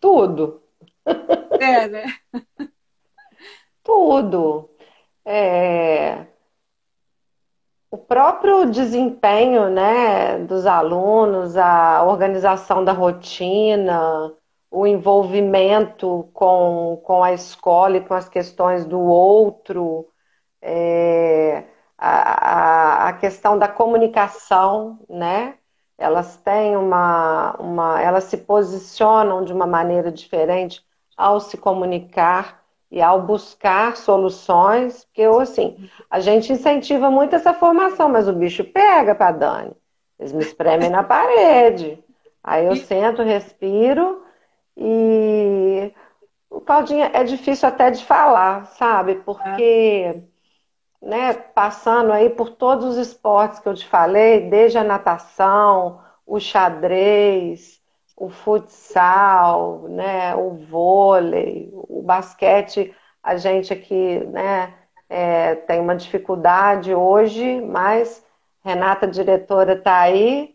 [0.00, 0.62] Tudo.
[1.60, 2.04] É, né?
[3.82, 4.70] Tudo.
[5.24, 6.26] É
[7.90, 14.34] o próprio desempenho né, dos alunos, a organização da rotina,
[14.70, 20.08] o envolvimento com, com a escola e com as questões do outro,
[20.60, 21.64] é,
[21.96, 25.56] a, a, questão da comunicação, né?
[25.98, 28.00] Elas têm uma, uma.
[28.00, 30.82] Elas se posicionam de uma maneira diferente
[31.16, 38.08] ao se comunicar e ao buscar soluções, porque assim, a gente incentiva muito essa formação,
[38.08, 39.72] mas o bicho pega para Dani.
[40.18, 42.02] Eles me espremem na parede.
[42.42, 44.22] Aí eu sento, respiro
[44.76, 45.92] e
[46.48, 49.16] o Claudinha é difícil até de falar, sabe?
[49.16, 50.22] Porque,
[51.00, 56.38] né, passando aí por todos os esportes que eu te falei, desde a natação, o
[56.40, 57.80] xadrez,
[58.16, 64.74] o futsal, né, o vôlei, o basquete, a gente aqui né,
[65.08, 68.24] é, tem uma dificuldade hoje, mas
[68.64, 70.54] Renata, diretora, está aí,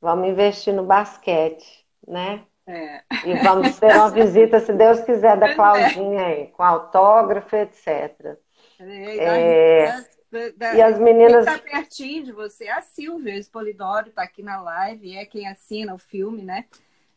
[0.00, 2.42] vamos investir no basquete, né?
[2.66, 3.02] É.
[3.24, 5.54] E vamos ter uma visita, se Deus quiser, da é.
[5.54, 8.36] Claudinha aí, com autógrafo, etc.
[8.82, 9.94] É,
[10.32, 11.44] é, e as meninas.
[11.44, 15.94] Quem está pertinho de você, a Silvia Espolidoro está aqui na live, é quem assina
[15.94, 16.66] o filme, né?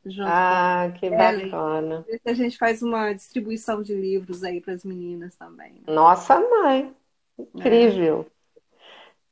[0.06, 2.06] junto ah, que bacana.
[2.26, 5.74] A gente faz uma distribuição de livros aí para as meninas também.
[5.74, 5.94] Né?
[5.94, 6.94] Nossa mãe,
[7.38, 8.28] incrível.
[8.30, 8.36] É.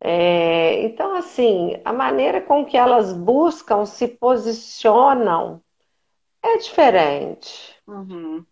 [0.06, 5.62] É, então, assim, a maneira com que elas buscam, se posicionam,
[6.42, 7.74] é diferente.
[7.88, 8.46] Uhum.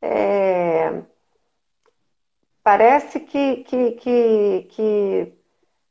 [0.00, 1.02] É,
[2.62, 5.34] parece que, que, que, que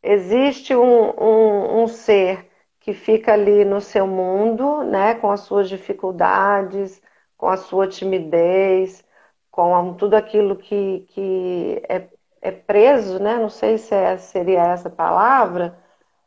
[0.03, 5.69] existe um, um, um ser que fica ali no seu mundo, né, com as suas
[5.69, 7.01] dificuldades,
[7.38, 9.05] com a sua timidez,
[9.51, 12.10] com tudo aquilo que, que é,
[12.41, 15.77] é preso, né, não sei se é, seria essa palavra,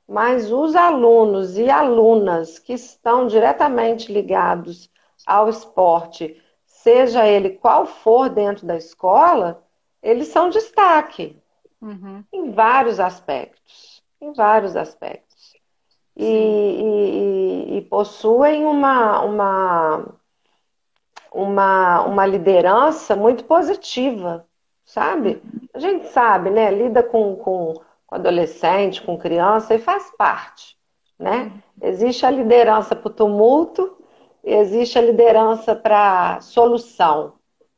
[0.06, 4.90] mas os alunos e alunas que estão diretamente ligados
[5.26, 9.63] ao esporte, seja ele qual for dentro da escola,
[10.04, 11.36] eles são destaque
[11.80, 12.22] uhum.
[12.32, 15.54] em vários aspectos, em vários aspectos
[16.16, 20.06] e, e, e, possuem uma, uma,
[21.32, 24.46] uma, uma liderança muito positiva,
[24.84, 25.42] sabe?
[25.72, 26.70] A gente sabe, né?
[26.70, 27.74] Lida com, com,
[28.06, 30.76] com adolescente, com criança e faz parte,
[31.18, 31.52] né?
[31.82, 33.98] Existe a liderança para o tumulto
[34.44, 37.34] e existe a liderança para solução,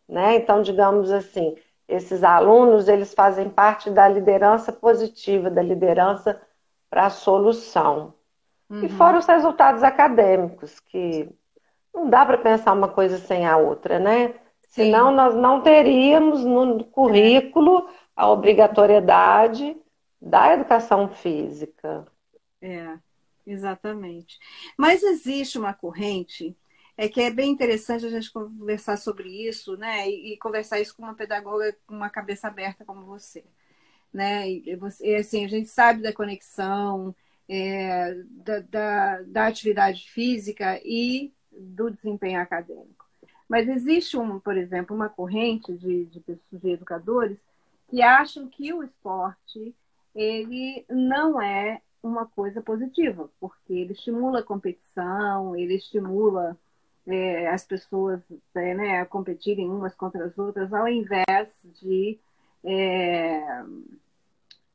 [0.07, 0.37] né?
[0.37, 1.57] Então, digamos assim,
[1.88, 6.40] esses alunos, eles fazem parte da liderança positiva, da liderança
[6.90, 8.14] para a solução.
[8.68, 8.85] Uhum.
[8.85, 11.29] E fora os resultados acadêmicos, que
[11.94, 14.35] não dá para pensar uma coisa sem a outra, né?
[14.62, 14.85] Sim.
[14.85, 19.77] Senão nós não teríamos no currículo a obrigatoriedade
[20.20, 22.05] da educação física.
[22.61, 22.99] É,
[23.46, 24.38] exatamente.
[24.77, 26.57] Mas existe uma corrente
[26.97, 30.09] é que é bem interessante a gente conversar sobre isso, né?
[30.09, 33.45] E, e conversar isso com uma pedagoga com uma cabeça aberta como você,
[34.13, 34.51] né?
[34.51, 37.15] E, você, assim, a gente sabe da conexão
[37.49, 43.07] é, da, da, da, atividade física e do desempenho acadêmico.
[43.49, 47.39] Mas existe, um, por exemplo, uma corrente de, de, de educadores
[47.89, 49.75] que acham que o esporte
[50.15, 56.57] ele não é uma coisa positiva, porque ele estimula a competição, ele estimula
[57.07, 58.21] é, as pessoas
[58.55, 61.49] é, né, competirem umas contra as outras, ao invés
[61.81, 62.19] de,
[62.64, 63.62] é,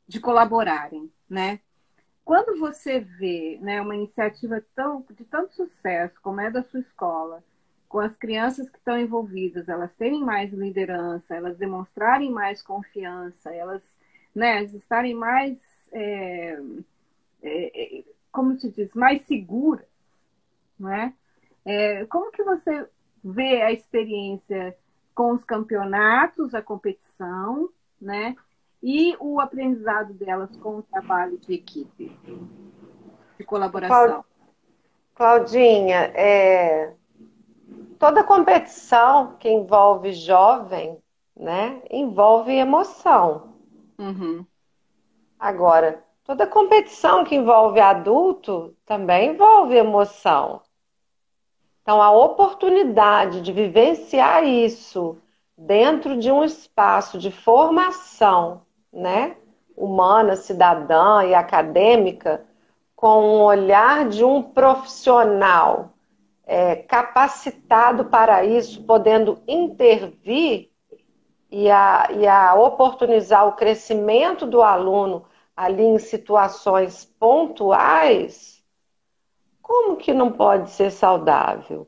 [0.07, 1.59] de colaborarem, né?
[2.23, 7.43] Quando você vê né, uma iniciativa tão, de tanto sucesso como é da sua escola,
[7.89, 13.81] com as crianças que estão envolvidas, elas terem mais liderança, elas demonstrarem mais confiança, elas
[14.33, 15.57] né, estarem mais,
[15.91, 16.57] é,
[17.43, 19.85] é, é como se diz, mais seguras,
[20.79, 21.13] né?
[21.65, 22.87] É, como que você
[23.23, 24.75] vê a experiência
[25.13, 27.69] com os campeonatos, a competição,
[27.99, 28.35] né?
[28.81, 32.17] E o aprendizado delas com o trabalho de equipe,
[33.37, 34.25] de colaboração.
[35.13, 36.95] Claudinha, é,
[37.99, 40.97] toda competição que envolve jovem,
[41.35, 43.53] né, envolve emoção.
[43.99, 44.43] Uhum.
[45.39, 50.61] Agora, toda competição que envolve adulto também envolve emoção.
[51.81, 55.17] Então, a oportunidade de vivenciar isso
[55.57, 59.37] dentro de um espaço de formação, né,
[59.75, 62.45] humana, cidadã e acadêmica,
[62.95, 65.93] com um olhar de um profissional
[66.45, 70.69] é, capacitado para isso, podendo intervir
[71.49, 78.60] e a, e a oportunizar o crescimento do aluno ali em situações pontuais,
[79.71, 81.87] como que não pode ser saudável?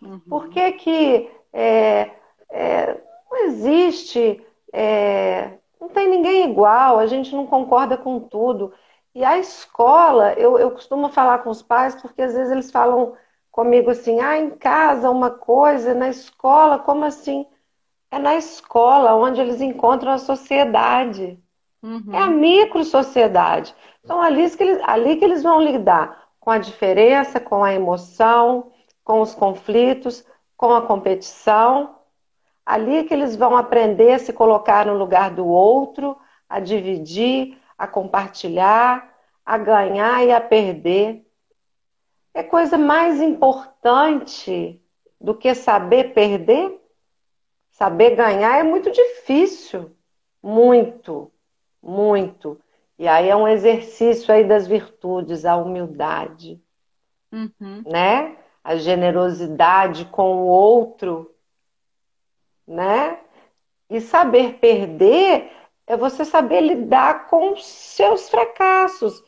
[0.00, 0.20] Uhum.
[0.20, 2.12] Por que, que é,
[2.48, 8.72] é, não existe, é, não tem ninguém igual, a gente não concorda com tudo.
[9.12, 13.14] E a escola, eu, eu costumo falar com os pais, porque às vezes eles falam
[13.50, 17.44] comigo assim, ah, em casa uma coisa, na escola, como assim?
[18.08, 21.42] É na escola onde eles encontram a sociedade.
[21.82, 22.14] Uhum.
[22.14, 23.74] É a micro-sociedade.
[24.04, 28.70] Então, ali que, eles, ali que eles vão lidar com a diferença, com a emoção,
[29.02, 30.24] com os conflitos,
[30.56, 31.98] com a competição.
[32.64, 36.16] Ali que eles vão aprender a se colocar no lugar do outro,
[36.48, 39.12] a dividir, a compartilhar,
[39.44, 41.26] a ganhar e a perder.
[42.32, 44.80] É coisa mais importante
[45.20, 46.80] do que saber perder?
[47.72, 49.96] Saber ganhar é muito difícil.
[50.40, 51.28] Muito,
[51.82, 52.56] muito.
[52.98, 56.60] E aí é um exercício aí das virtudes, a humildade,
[57.30, 57.82] uhum.
[57.86, 58.36] né?
[58.64, 61.34] A generosidade com o outro,
[62.66, 63.20] né?
[63.88, 65.52] E saber perder
[65.86, 69.22] é você saber lidar com os seus fracassos.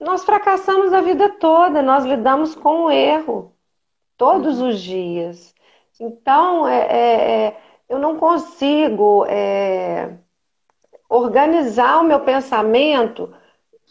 [0.00, 3.54] Nós fracassamos a vida toda, nós lidamos com o erro
[4.16, 4.68] todos uhum.
[4.68, 5.54] os dias.
[6.00, 10.16] Então, é, é, é eu não consigo é,
[11.12, 13.34] organizar o meu pensamento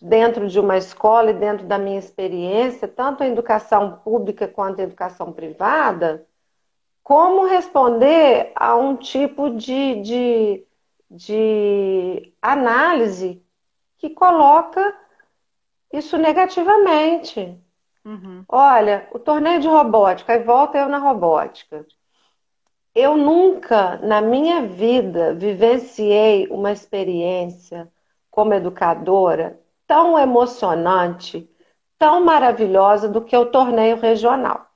[0.01, 4.83] dentro de uma escola e dentro da minha experiência, tanto a educação pública quanto a
[4.83, 6.25] educação privada,
[7.03, 10.65] como responder a um tipo de, de,
[11.11, 13.39] de análise
[13.99, 14.97] que coloca
[15.93, 17.55] isso negativamente.
[18.03, 18.43] Uhum.
[18.47, 21.85] Olha, o torneio de robótica, aí volta eu na robótica.
[22.93, 27.89] Eu nunca na minha vida vivenciei uma experiência
[28.29, 31.49] como educadora tão emocionante,
[31.97, 34.71] tão maravilhosa do que o torneio regional.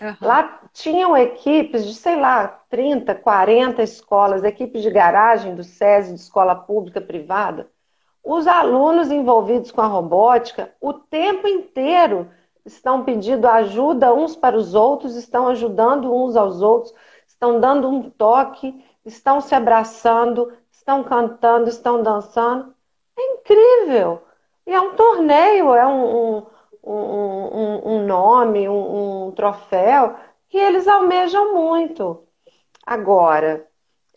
[0.00, 0.16] Uhum.
[0.20, 6.20] Lá tinham equipes de, sei lá, 30, 40 escolas, equipes de garagem do SESI, de
[6.20, 7.68] escola pública, privada.
[8.22, 12.28] Os alunos envolvidos com a robótica o tempo inteiro
[12.64, 16.94] estão pedindo ajuda uns para os outros, estão ajudando uns aos outros,
[17.26, 22.74] estão dando um toque, estão se abraçando, estão cantando, estão dançando.
[23.16, 24.22] É incrível!
[24.66, 26.46] E é um torneio, é um, um,
[26.84, 30.16] um, um nome, um, troféu
[30.48, 32.26] que eles almejam muito.
[32.86, 33.66] Agora,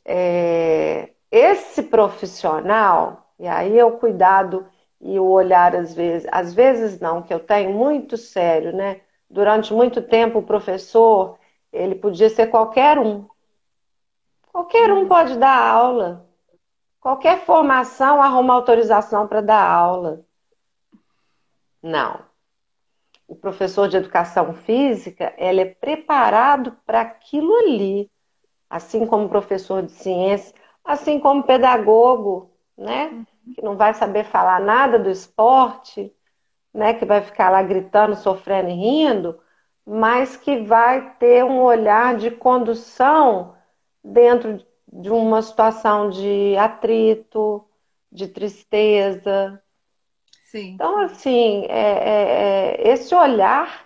[0.05, 4.65] é, esse profissional, e aí é o cuidado
[5.01, 9.01] e o olhar às vezes, às vezes não, que eu tenho muito sério, né?
[9.29, 11.37] Durante muito tempo o professor,
[11.71, 13.27] ele podia ser qualquer um.
[14.51, 16.25] Qualquer um pode dar aula.
[16.99, 20.25] Qualquer formação arruma autorização para dar aula.
[21.81, 22.25] Não.
[23.27, 28.09] O professor de educação física, ele é preparado para aquilo ali,
[28.69, 33.25] assim como professor de ciência, assim como pedagogo, né?
[33.55, 36.13] Que não vai saber falar nada do esporte,
[36.73, 36.93] né?
[36.93, 39.39] Que vai ficar lá gritando, sofrendo e rindo,
[39.85, 43.55] mas que vai ter um olhar de condução
[44.03, 47.65] dentro de uma situação de atrito,
[48.11, 49.61] de tristeza.
[50.43, 50.73] Sim.
[50.75, 53.85] Então, assim, é, é, é, esse olhar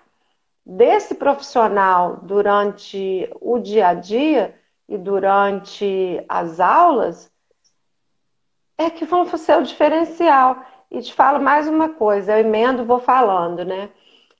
[0.66, 4.56] desse profissional durante o dia a dia
[4.88, 7.31] e durante as aulas
[8.86, 10.64] é que vão ser o diferencial.
[10.90, 13.90] E te falo mais uma coisa, eu emendo vou falando, né?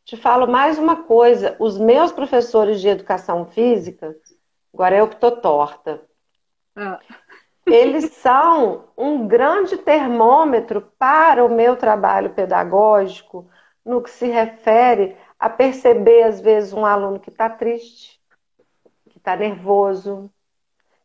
[0.04, 4.16] Te falo mais uma coisa, os meus professores de educação física,
[4.74, 6.02] agora eu que tô torta,
[6.76, 7.00] ah.
[7.66, 13.48] eles são um grande termômetro para o meu trabalho pedagógico
[13.86, 18.20] no que se refere a perceber, às vezes, um aluno que está triste,
[19.10, 20.30] que está nervoso,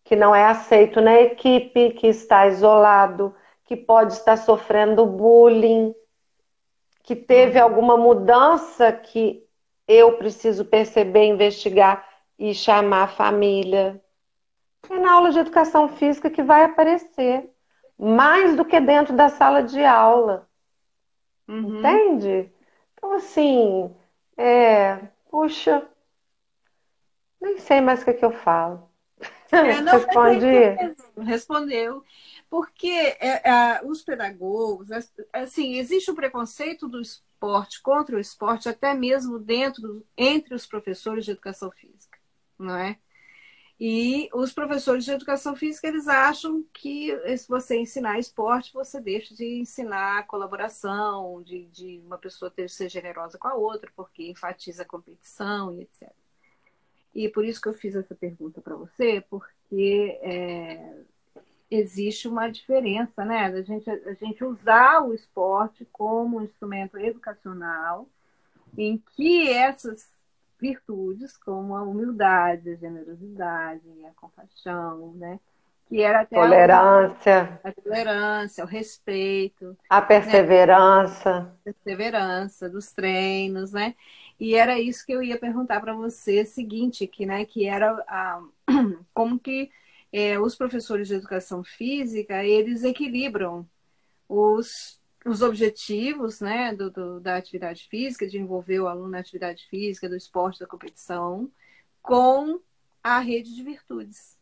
[0.07, 3.35] que não é aceito na equipe, que está isolado,
[3.65, 5.93] que pode estar sofrendo bullying,
[7.03, 9.45] que teve alguma mudança que
[9.87, 12.07] eu preciso perceber, investigar
[12.39, 14.01] e chamar a família.
[14.89, 17.51] É na aula de educação física que vai aparecer,
[17.99, 20.49] mais do que dentro da sala de aula.
[21.49, 21.81] Uhum.
[21.81, 22.53] Entende?
[22.95, 23.93] Então, assim,
[24.37, 24.99] é,
[25.29, 25.85] puxa,
[27.41, 28.89] nem sei mais o que, é que eu falo.
[29.51, 31.25] É, não, Respondi.
[31.25, 32.05] Respondeu.
[32.49, 34.89] Porque é, é, os pedagogos,
[35.33, 41.25] assim, existe o preconceito do esporte contra o esporte, até mesmo dentro, entre os professores
[41.25, 42.19] de educação física,
[42.59, 42.99] não é?
[43.79, 49.35] E os professores de educação física, eles acham que se você ensinar esporte, você deixa
[49.35, 54.83] de ensinar colaboração, de, de uma pessoa ter ser generosa com a outra, porque enfatiza
[54.83, 56.11] a competição e etc.
[57.17, 60.97] E por isso que eu fiz essa pergunta para você, porque é,
[61.71, 63.47] existe uma diferença, né?
[63.47, 68.07] A gente, a gente usar o esporte como um instrumento educacional,
[68.77, 70.11] em que essas
[70.61, 75.41] virtudes, como a humildade, a generosidade, a compaixão, né?
[75.89, 81.49] Que era até tolerância, a, a tolerância, o respeito, a perseverança, né?
[81.49, 83.95] a perseverança dos treinos, né?
[84.39, 88.43] E era isso que eu ia perguntar para você, seguinte, que, né, que era a,
[89.15, 89.71] como que
[90.13, 93.69] é, os professores de educação física, eles equilibram
[94.29, 99.67] os, os objetivos, né, do, do, da atividade física, de envolver o aluno na atividade
[99.69, 101.51] física, do esporte, da competição,
[102.03, 102.61] com
[103.03, 104.37] a rede de virtudes.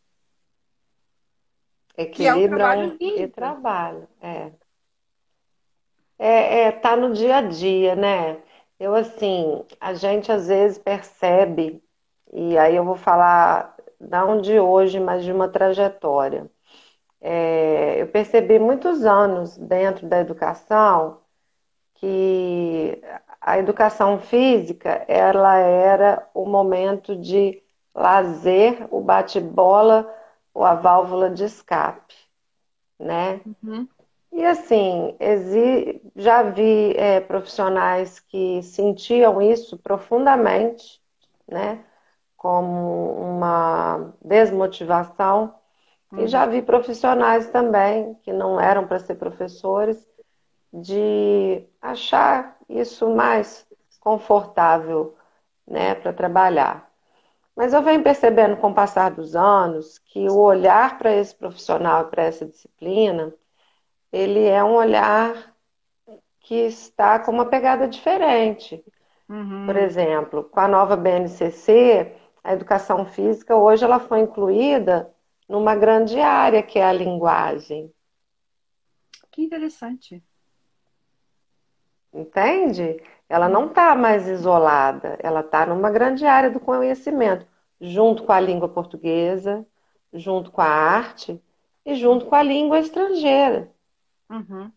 [1.97, 4.51] Equilibram é um e trabalho, é.
[6.17, 8.41] É, é, tá no dia a dia, né?
[8.79, 11.81] Eu, assim, a gente às vezes percebe,
[12.33, 16.49] e aí eu vou falar não de hoje, mas de uma trajetória.
[17.21, 21.21] É, eu percebi muitos anos dentro da educação
[21.95, 23.01] que
[23.41, 27.63] a educação física ela era o momento de
[27.95, 30.07] lazer, o bate-bola
[30.53, 32.15] ou a válvula de escape,
[32.99, 33.41] né?
[33.63, 33.87] Uhum.
[34.35, 35.15] E assim,
[36.13, 41.01] já vi é, profissionais que sentiam isso profundamente,
[41.47, 41.85] né?
[42.35, 45.55] Como uma desmotivação.
[46.11, 46.19] Uhum.
[46.19, 50.05] E já vi profissionais também, que não eram para ser professores,
[50.73, 53.65] de achar isso mais
[54.01, 55.15] confortável,
[55.65, 56.91] né, para trabalhar.
[57.55, 62.07] Mas eu venho percebendo com o passar dos anos que o olhar para esse profissional,
[62.07, 63.33] para essa disciplina,
[64.15, 65.53] ele é um olhar
[66.39, 68.81] que está com uma pegada diferente.
[69.27, 69.65] Uhum.
[69.65, 75.13] Por exemplo, com a nova BNCC, a educação física hoje ela foi incluída
[75.49, 77.93] numa grande área que é a linguagem.
[79.31, 80.23] Que interessante.
[82.13, 83.03] Entende?
[83.27, 87.45] Ela não está mais isolada, ela está numa grande área do conhecimento,
[87.81, 89.67] junto com a língua portuguesa,
[90.13, 91.37] junto com a arte
[91.85, 93.74] e junto com a língua estrangeira.
[94.35, 94.71] Uhum.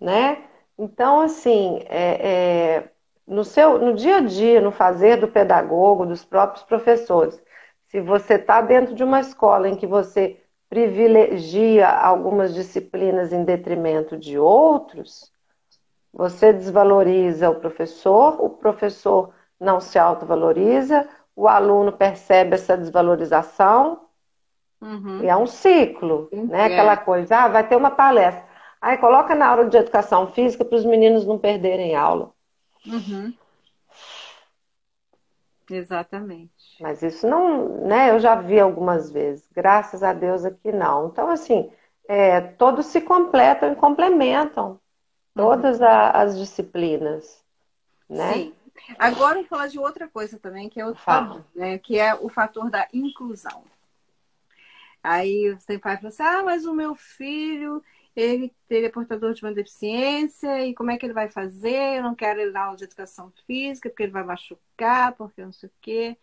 [0.00, 0.42] Né?
[0.78, 2.90] Então, assim, é, é,
[3.26, 7.40] no, seu, no dia a dia, no fazer do pedagogo, dos próprios professores,
[7.88, 14.16] se você está dentro de uma escola em que você privilegia algumas disciplinas em detrimento
[14.16, 15.32] de outros,
[16.12, 24.00] você desvaloriza o professor, o professor não se autovaloriza, o aluno percebe essa desvalorização,
[24.80, 25.22] uhum.
[25.22, 26.62] e é um ciclo, né?
[26.62, 26.64] É.
[26.66, 28.45] Aquela coisa, ah, vai ter uma palestra.
[28.86, 32.32] Aí coloca na aula de educação física para os meninos não perderem aula.
[32.86, 33.34] Uhum.
[35.68, 36.52] Exatamente.
[36.78, 38.10] Mas isso não, né?
[38.10, 39.44] Eu já vi algumas vezes.
[39.52, 41.08] Graças a Deus aqui não.
[41.08, 41.68] Então, assim,
[42.06, 44.78] é, todos se completam e complementam uhum.
[45.34, 47.42] todas a, as disciplinas,
[48.08, 48.34] né?
[48.34, 48.54] Sim.
[49.00, 51.76] Agora vamos falar de outra coisa também, que é outro fator, né?
[51.78, 53.64] Que é o fator da inclusão.
[55.02, 57.82] Aí você pai fala assim, ah, mas o meu filho,
[58.16, 61.98] ele, ele é portador de uma deficiência, e como é que ele vai fazer?
[61.98, 65.52] Eu não quero ele na aula de educação física, porque ele vai machucar, porque não
[65.52, 66.16] sei o quê.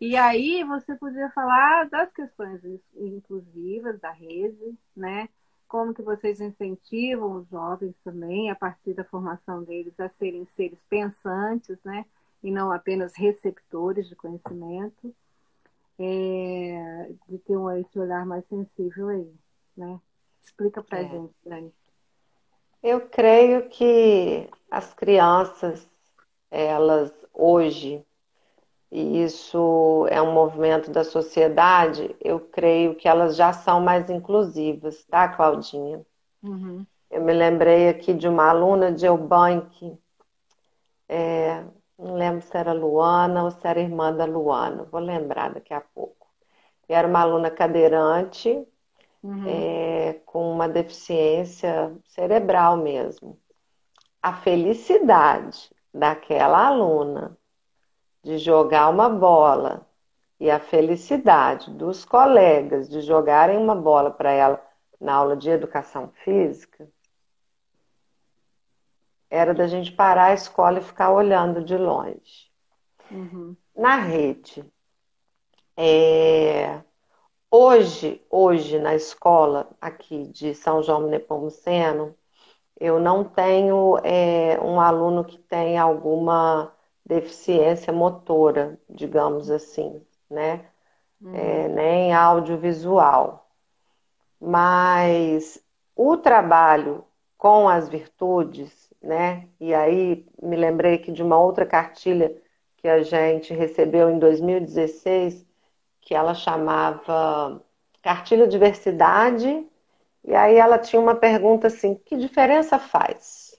[0.00, 2.60] E aí você podia falar das questões
[2.96, 5.28] inclusivas da rede, né?
[5.68, 10.78] Como que vocês incentivam os jovens também, a partir da formação deles, a serem seres
[10.90, 12.04] pensantes, né?
[12.42, 15.14] E não apenas receptores de conhecimento.
[15.98, 19.32] É, de ter esse olhar mais sensível aí,
[19.76, 20.00] né?
[20.42, 21.08] Explica para é.
[21.08, 21.72] gente, Dani.
[22.82, 25.88] Eu creio que as crianças,
[26.50, 28.04] elas hoje,
[28.90, 35.04] e isso é um movimento da sociedade, eu creio que elas já são mais inclusivas,
[35.04, 36.04] tá, Claudinha?
[36.42, 36.84] Uhum.
[37.10, 39.96] Eu me lembrei aqui de uma aluna de Eubank,
[41.08, 41.64] é,
[41.98, 45.80] não lembro se era Luana ou se era irmã da Luana, vou lembrar daqui a
[45.80, 46.26] pouco.
[46.88, 48.66] E era uma aluna cadeirante,
[49.22, 49.44] uhum.
[49.46, 53.38] é, com uma deficiência cerebral mesmo.
[54.22, 57.36] A felicidade daquela aluna
[58.22, 59.86] de jogar uma bola
[60.38, 64.64] e a felicidade dos colegas de jogarem uma bola para ela
[65.00, 66.88] na aula de educação física
[69.28, 72.50] era da gente parar a escola e ficar olhando de longe.
[73.10, 73.56] Uhum.
[73.74, 74.62] Na rede,
[75.74, 76.82] é,
[77.54, 82.16] Hoje, hoje na escola aqui de São João Nepomuceno,
[82.80, 86.72] eu não tenho é, um aluno que tem alguma
[87.04, 90.64] deficiência motora, digamos assim, né?
[91.20, 91.34] Uhum.
[91.34, 93.46] É, nem audiovisual.
[94.40, 95.62] Mas
[95.94, 97.04] o trabalho
[97.36, 99.46] com as virtudes, né?
[99.60, 102.34] E aí me lembrei que de uma outra cartilha
[102.78, 105.51] que a gente recebeu em 2016
[106.02, 107.62] que ela chamava
[108.02, 109.66] Cartilha Diversidade,
[110.24, 113.58] e aí ela tinha uma pergunta assim: que diferença faz?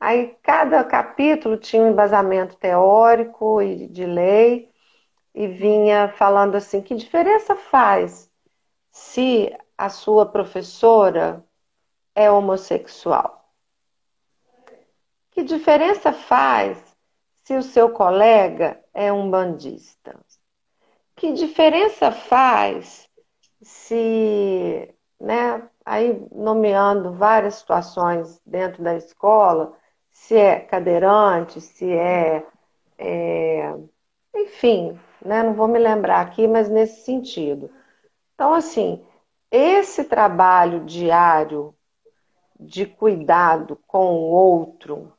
[0.00, 4.72] Aí cada capítulo tinha um embasamento teórico e de lei,
[5.34, 8.28] e vinha falando assim: que diferença faz
[8.90, 11.44] se a sua professora
[12.14, 13.42] é homossexual?
[15.30, 16.78] Que diferença faz
[17.44, 20.18] se o seu colega é um bandista?
[21.22, 23.08] Que diferença faz
[23.62, 29.72] se, né, aí nomeando várias situações dentro da escola,
[30.10, 32.44] se é cadeirante, se é,
[32.98, 33.72] é
[34.34, 37.70] enfim, né, não vou me lembrar aqui, mas nesse sentido.
[38.34, 39.06] Então, assim,
[39.48, 41.72] esse trabalho diário
[42.58, 45.12] de cuidado com o outro,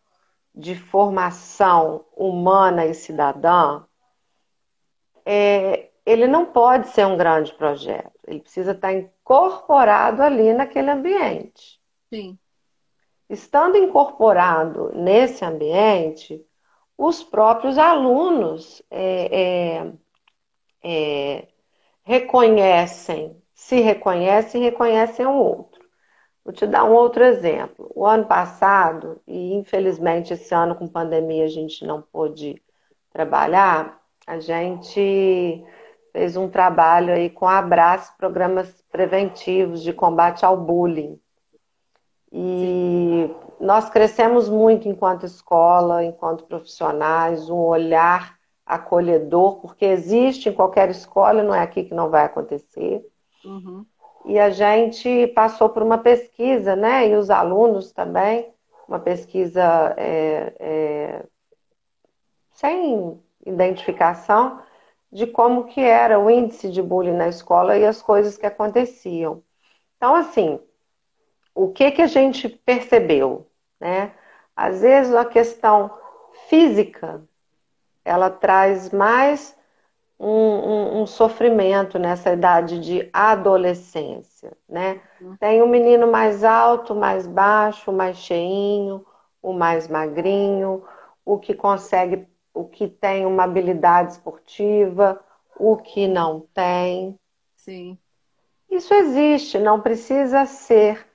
[0.53, 3.85] de formação humana e cidadã,
[5.25, 8.11] é, ele não pode ser um grande projeto.
[8.27, 11.79] Ele precisa estar incorporado ali naquele ambiente.
[12.09, 12.37] Sim.
[13.29, 16.45] Estando incorporado nesse ambiente,
[16.97, 19.93] os próprios alunos é, é,
[20.83, 21.47] é,
[22.03, 25.83] reconhecem, se reconhecem e reconhecem o outro.
[26.43, 27.89] Vou te dar um outro exemplo.
[27.95, 32.61] O ano passado, e infelizmente esse ano com pandemia a gente não pôde
[33.09, 35.63] trabalhar, a gente
[36.13, 41.19] fez um trabalho aí com Abraço, programas preventivos de combate ao bullying.
[42.31, 50.89] E nós crescemos muito enquanto escola, enquanto profissionais, um olhar acolhedor, porque existe em qualquer
[50.89, 53.05] escola, não é aqui que não vai acontecer.
[53.43, 53.85] Uhum.
[54.25, 57.09] E a gente passou por uma pesquisa, né?
[57.09, 58.53] E os alunos também,
[58.87, 61.25] uma pesquisa é, é,
[62.51, 64.61] sem identificação,
[65.13, 69.43] de como que era o índice de bullying na escola e as coisas que aconteciam.
[69.95, 70.59] Então, assim,
[71.53, 73.47] o que que a gente percebeu,
[73.79, 74.11] né?
[74.55, 75.91] Às vezes a questão
[76.49, 77.23] física,
[78.03, 79.55] ela traz mais
[80.19, 84.99] um, um, um, sofrimento nessa idade de adolescência, né?
[85.21, 85.37] Uhum.
[85.37, 89.05] Tem o um menino mais alto, mais baixo, mais cheinho,
[89.41, 90.83] o mais magrinho,
[91.23, 95.19] o que consegue, o que tem uma habilidade esportiva,
[95.57, 97.17] o que não tem.
[97.55, 97.97] Sim.
[98.69, 101.05] Isso existe, não precisa ser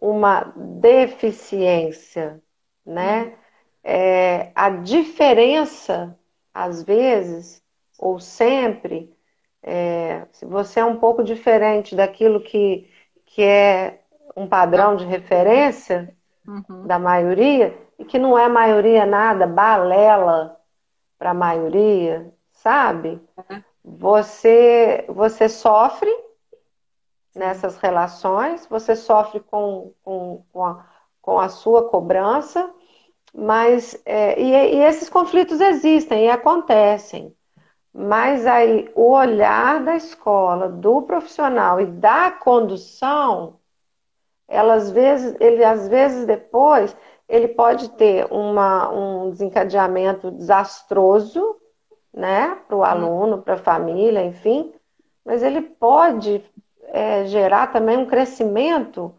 [0.00, 2.42] uma deficiência,
[2.84, 3.24] né?
[3.24, 3.32] Uhum.
[3.84, 6.18] É, a diferença,
[6.52, 7.62] às vezes,
[7.98, 9.14] ou sempre,
[9.62, 12.90] é, se você é um pouco diferente daquilo que,
[13.26, 14.00] que é
[14.36, 16.14] um padrão de referência
[16.46, 16.86] uhum.
[16.86, 20.58] da maioria, e que não é maioria nada, balela
[21.18, 23.20] para a maioria, sabe?
[23.84, 26.10] Você, você sofre
[27.34, 30.86] nessas relações, você sofre com, com, com, a,
[31.20, 32.72] com a sua cobrança,
[33.34, 37.34] mas é, e, e esses conflitos existem e acontecem.
[37.92, 43.58] Mas aí o olhar da escola, do profissional e da condução,
[44.48, 46.96] elas vezes, ele às vezes depois
[47.28, 51.56] ele pode ter uma, um desencadeamento desastroso,
[52.12, 54.72] né, para o aluno, para a família, enfim,
[55.24, 56.44] mas ele pode
[56.88, 59.12] é, gerar também um crescimento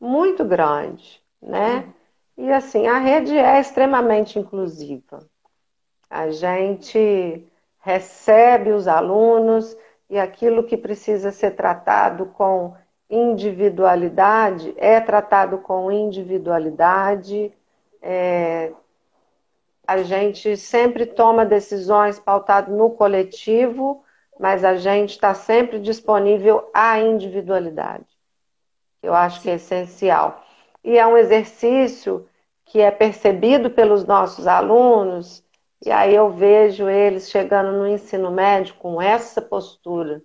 [0.00, 1.92] muito grande, né?
[2.36, 5.18] E assim, a rede é extremamente inclusiva.
[6.08, 7.46] A gente
[7.80, 9.76] recebe os alunos
[10.08, 12.74] e aquilo que precisa ser tratado com
[13.14, 17.52] individualidade é tratado com individualidade.
[18.00, 18.72] É,
[19.86, 24.02] a gente sempre toma decisões pautadas no coletivo,
[24.40, 28.06] mas a gente está sempre disponível à individualidade.
[29.02, 30.44] Eu acho que é essencial.
[30.82, 32.26] E é um exercício
[32.64, 35.44] que é percebido pelos nossos alunos
[35.84, 40.22] e aí eu vejo eles chegando no ensino médio com essa postura.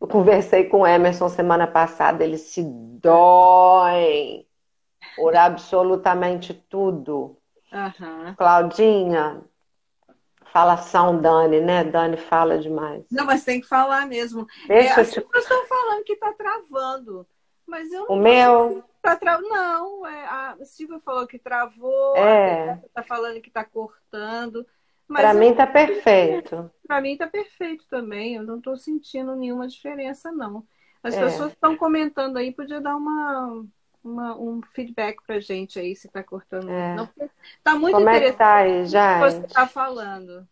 [0.00, 4.46] Eu conversei com o Emerson semana passada, eles se doem
[5.16, 7.36] por absolutamente tudo.
[7.72, 8.34] Uhum.
[8.36, 9.42] Claudinha,
[10.52, 11.84] falação Dani, né?
[11.84, 13.04] Dani fala demais.
[13.10, 14.46] Não, mas tem que falar mesmo.
[14.66, 15.20] Deixa é, as te...
[15.20, 17.26] pessoas estão falando que está travando,
[17.66, 18.16] mas eu não.
[18.16, 18.84] O meu?
[19.02, 19.40] Tá tra...
[19.40, 22.80] Não, é, a Silvia falou que travou, é.
[22.86, 24.66] está falando que está cortando.
[25.08, 26.70] Para mim tá perfeito.
[26.86, 28.36] Para mim tá perfeito também.
[28.36, 30.66] Eu não estou sentindo nenhuma diferença, não.
[31.02, 31.24] As é.
[31.24, 33.64] pessoas estão comentando aí, podia dar uma,
[34.02, 36.70] uma, um feedback pra gente aí, se tá cortando.
[36.70, 36.94] É.
[36.94, 37.08] Não,
[37.62, 39.18] tá muito Como interessante é que tá aí, já?
[39.20, 40.46] você tá falando.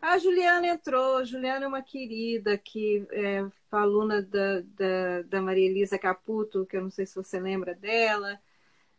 [0.00, 1.24] A Juliana entrou.
[1.24, 6.82] Juliana é uma querida que é aluna da, da, da Maria Elisa Caputo, que eu
[6.82, 8.38] não sei se você lembra dela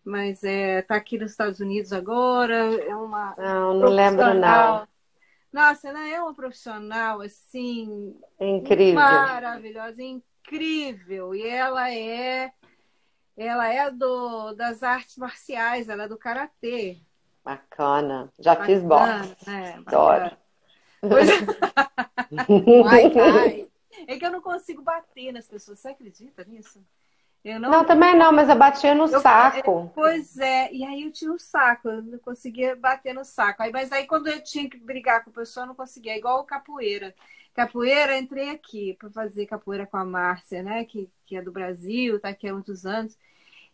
[0.05, 4.87] mas é, tá aqui nos Estados Unidos agora, é uma Não, não lembro não.
[5.55, 11.33] Nossa, ela é uma profissional assim incrível, maravilhosa, incrível.
[11.33, 12.51] E ela é
[13.37, 16.99] ela é do das artes marciais, ela é do karatê.
[17.41, 18.29] Bacana.
[18.37, 19.49] Já bacana, fiz boxe.
[19.49, 19.81] Né?
[19.85, 20.37] Adoro.
[20.99, 21.29] Pois...
[24.07, 25.79] É que eu não consigo bater nas pessoas.
[25.79, 26.83] Você acredita nisso?
[27.45, 27.69] Eu não...
[27.69, 29.91] não, também não, mas eu batia no eu, saco.
[29.93, 33.61] Pois é, e aí eu tinha o um saco, eu não conseguia bater no saco.
[33.61, 36.13] Aí, mas aí quando eu tinha que brigar com a pessoa, eu não conseguia.
[36.13, 37.13] É igual capoeira.
[37.53, 40.85] Capoeira, entrei aqui para fazer capoeira com a Márcia, né?
[40.85, 43.15] Que, que é do Brasil, tá aqui há muitos anos.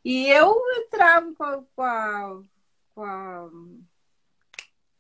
[0.04, 2.42] E eu entrava com a, com a,
[2.94, 3.50] com a,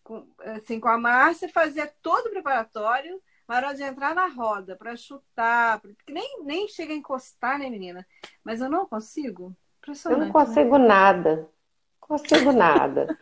[0.01, 3.21] com, assim, com a Márcia, fazia todo o preparatório
[3.57, 8.05] hora de entrar na roda para chutar, porque nem, nem chega a encostar, né, menina?
[8.43, 9.55] Mas eu não consigo.
[10.09, 10.87] Eu não consigo né?
[10.87, 11.49] nada.
[11.99, 13.17] Consigo nada.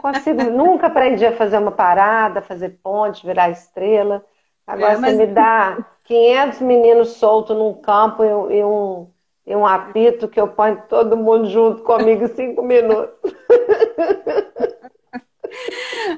[0.00, 4.24] consigo, nunca aprendi a fazer uma parada, fazer ponte, virar estrela.
[4.66, 5.16] Agora é, mas...
[5.16, 9.10] você me dá 500 meninos soltos num campo e, e, um,
[9.46, 13.14] e um apito que eu ponho todo mundo junto comigo em cinco minutos.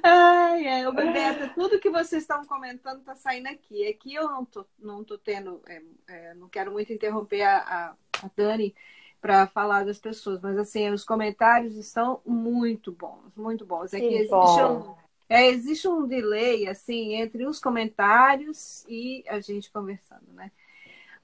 [0.03, 3.86] Ai, é, Roberta, tudo que vocês estão comentando está saindo aqui.
[3.88, 7.90] Aqui eu não tô, não tô tendo, é, é, não quero muito interromper a, a,
[8.26, 8.74] a Dani
[9.20, 13.93] para falar das pessoas, mas assim, os comentários estão muito bons, muito bons.
[13.95, 14.95] É que, que existe um,
[15.28, 20.51] é, existe um delay assim entre os comentários e a gente conversando, né?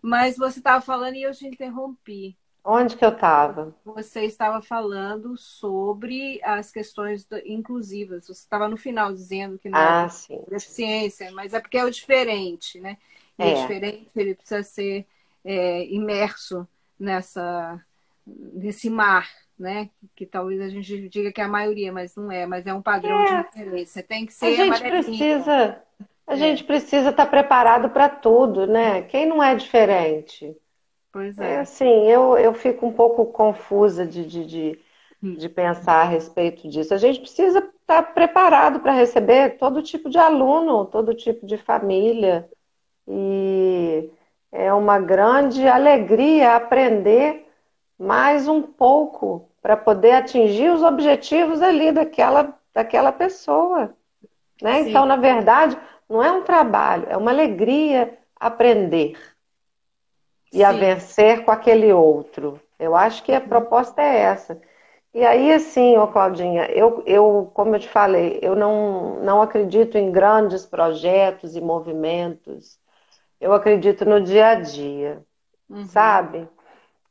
[0.01, 2.37] Mas você estava falando e eu te interrompi.
[2.65, 3.75] Onde que eu estava?
[3.85, 8.27] Você estava falando sobre as questões inclusivas.
[8.27, 10.41] Você estava no final dizendo que não ah, é sim.
[10.49, 12.99] deficiência, mas é porque é o diferente, né?
[13.39, 13.55] E é.
[13.55, 15.07] o diferente ele precisa ser
[15.45, 16.67] é, imerso
[16.99, 17.81] nessa
[18.27, 19.27] nesse mar,
[19.59, 19.89] né?
[20.15, 22.83] Que talvez a gente diga que é a maioria, mas não é, mas é um
[22.83, 23.25] padrão é.
[23.25, 24.03] de referência.
[24.03, 25.83] Tem que ser a gente precisa
[26.27, 26.37] A é.
[26.37, 29.03] gente precisa estar preparado para tudo, né?
[29.03, 30.55] Quem não é diferente?
[31.19, 31.55] Pois é.
[31.55, 34.79] é assim, eu, eu fico um pouco confusa de, de, de,
[35.21, 35.35] hum.
[35.35, 36.95] de pensar a respeito disso.
[36.95, 41.57] A gente precisa estar tá preparado para receber todo tipo de aluno, todo tipo de
[41.57, 42.49] família.
[43.09, 44.09] E
[44.53, 47.49] é uma grande alegria aprender
[47.99, 53.93] mais um pouco para poder atingir os objetivos ali daquela, daquela pessoa.
[54.63, 54.83] Né?
[54.83, 55.77] Então, na verdade,
[56.09, 59.17] não é um trabalho, é uma alegria aprender
[60.53, 60.65] e Sim.
[60.65, 62.61] a vencer com aquele outro.
[62.79, 64.61] Eu acho que a proposta é essa.
[65.15, 69.97] E aí, assim, ô Claudinha, eu, eu, como eu te falei, eu não, não acredito
[69.97, 72.79] em grandes projetos e movimentos.
[73.41, 75.25] Eu acredito no dia a dia,
[75.69, 75.85] uhum.
[75.87, 76.49] sabe?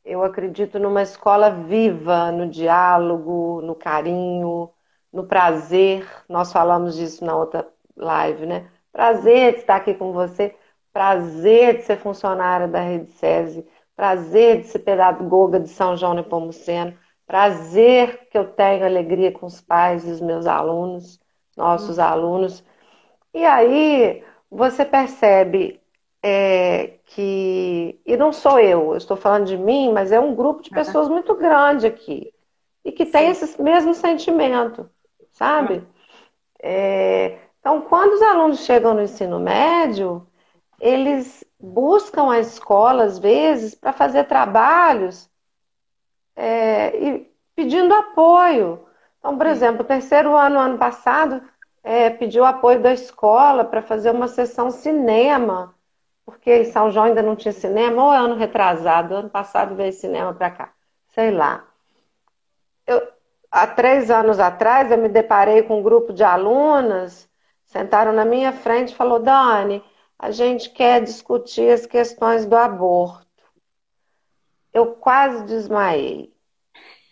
[0.04, 4.70] Eu acredito numa escola viva, no diálogo, no carinho,
[5.12, 6.08] no prazer.
[6.28, 8.70] Nós falamos disso na outra live, né?
[8.92, 10.54] Prazer de estar aqui com você,
[10.92, 13.66] prazer de ser funcionária da Rede SESI,
[13.96, 19.60] prazer de ser pedagoga de São João Nepomuceno, prazer que eu tenho alegria com os
[19.60, 21.20] pais e os meus alunos,
[21.56, 22.04] nossos uhum.
[22.04, 22.64] alunos.
[23.34, 25.80] E aí você percebe
[26.22, 30.62] é, que, e não sou eu, eu estou falando de mim, mas é um grupo
[30.62, 32.32] de pessoas muito grande aqui
[32.84, 33.44] e que tem Sim.
[33.44, 34.88] esse mesmo sentimento,
[35.32, 35.86] sabe?
[36.62, 40.26] É, então, quando os alunos chegam no ensino médio,
[40.80, 45.28] eles buscam a escola, às vezes, para fazer trabalhos
[46.36, 48.86] é, e pedindo apoio.
[49.18, 51.42] Então, por exemplo, o terceiro ano, ano passado,
[51.82, 55.74] é, pediu apoio da escola para fazer uma sessão cinema
[56.28, 59.94] porque em São João ainda não tinha cinema, ou é ano retrasado, ano passado veio
[59.94, 60.72] cinema para cá,
[61.08, 61.64] sei lá.
[62.86, 63.00] Eu,
[63.50, 67.26] há três anos atrás, eu me deparei com um grupo de alunas,
[67.64, 69.82] sentaram na minha frente e falou, Dani,
[70.18, 73.26] a gente quer discutir as questões do aborto.
[74.72, 76.34] Eu quase desmaiei.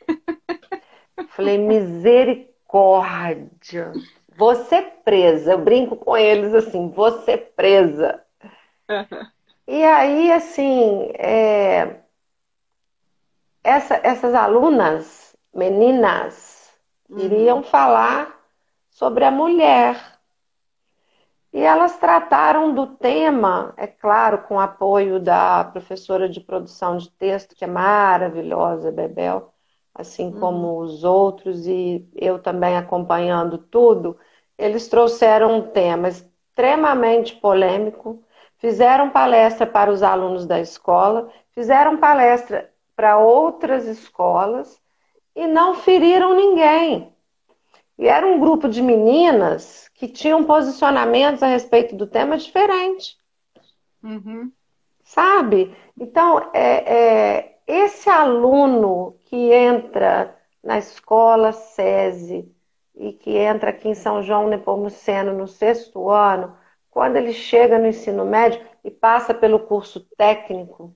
[1.30, 3.92] Falei, misericórdia.
[4.36, 5.52] Você presa.
[5.52, 8.20] Eu brinco com eles assim, você presa.
[9.66, 12.00] E aí, assim, é...
[13.64, 16.72] Essa, essas alunas, meninas,
[17.08, 17.18] uhum.
[17.18, 18.40] iriam falar
[18.88, 20.15] sobre a mulher.
[21.56, 27.56] E elas trataram do tema, é claro, com apoio da professora de produção de texto,
[27.56, 29.54] que é maravilhosa, Bebel,
[29.94, 30.38] assim uhum.
[30.38, 34.18] como os outros, e eu também acompanhando tudo.
[34.58, 38.22] Eles trouxeram um tema extremamente polêmico,
[38.58, 44.78] fizeram palestra para os alunos da escola, fizeram palestra para outras escolas
[45.34, 47.15] e não feriram ninguém.
[47.98, 53.16] E era um grupo de meninas que tinham posicionamentos a respeito do tema diferente.
[54.02, 54.52] Uhum.
[55.02, 55.74] Sabe?
[55.98, 62.52] Então, é, é, esse aluno que entra na escola SESI
[62.94, 66.56] e que entra aqui em São João Nepomuceno no sexto ano,
[66.90, 70.94] quando ele chega no ensino médio e passa pelo curso técnico,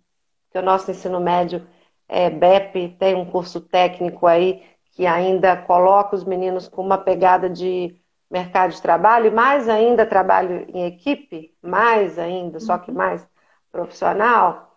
[0.51, 1.67] que o nosso ensino médio
[2.09, 4.65] é BEP, tem um curso técnico aí
[5.01, 7.99] que ainda coloca os meninos com uma pegada de
[8.31, 12.99] mercado de trabalho, e mais ainda trabalho em equipe, mais ainda, só que uhum.
[12.99, 13.27] mais
[13.73, 14.77] profissional,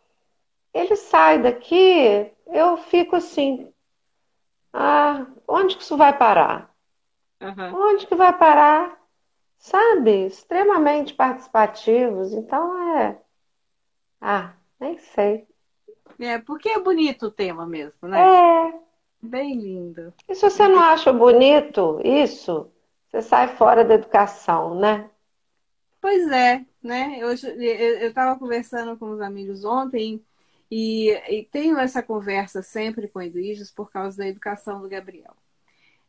[0.73, 3.69] ele sai daqui, eu fico assim,
[4.71, 6.73] ah, onde que isso vai parar?
[7.41, 7.89] Uhum.
[7.89, 8.97] Onde que vai parar?
[9.57, 12.31] sabe, extremamente participativos.
[12.31, 13.19] Então é.
[14.21, 15.45] Ah, nem sei.
[16.17, 18.21] É, porque é bonito o tema mesmo, né?
[18.21, 18.82] É.
[19.25, 20.13] Bem lindo.
[20.27, 22.69] E se você não acha bonito isso,
[23.09, 25.09] você sai fora da educação, né?
[26.01, 27.19] Pois é, né?
[27.21, 30.21] Eu estava conversando com os amigos ontem
[30.69, 35.33] e, e, tenho essa conversa sempre com Edwiges por causa da educação do Gabriel.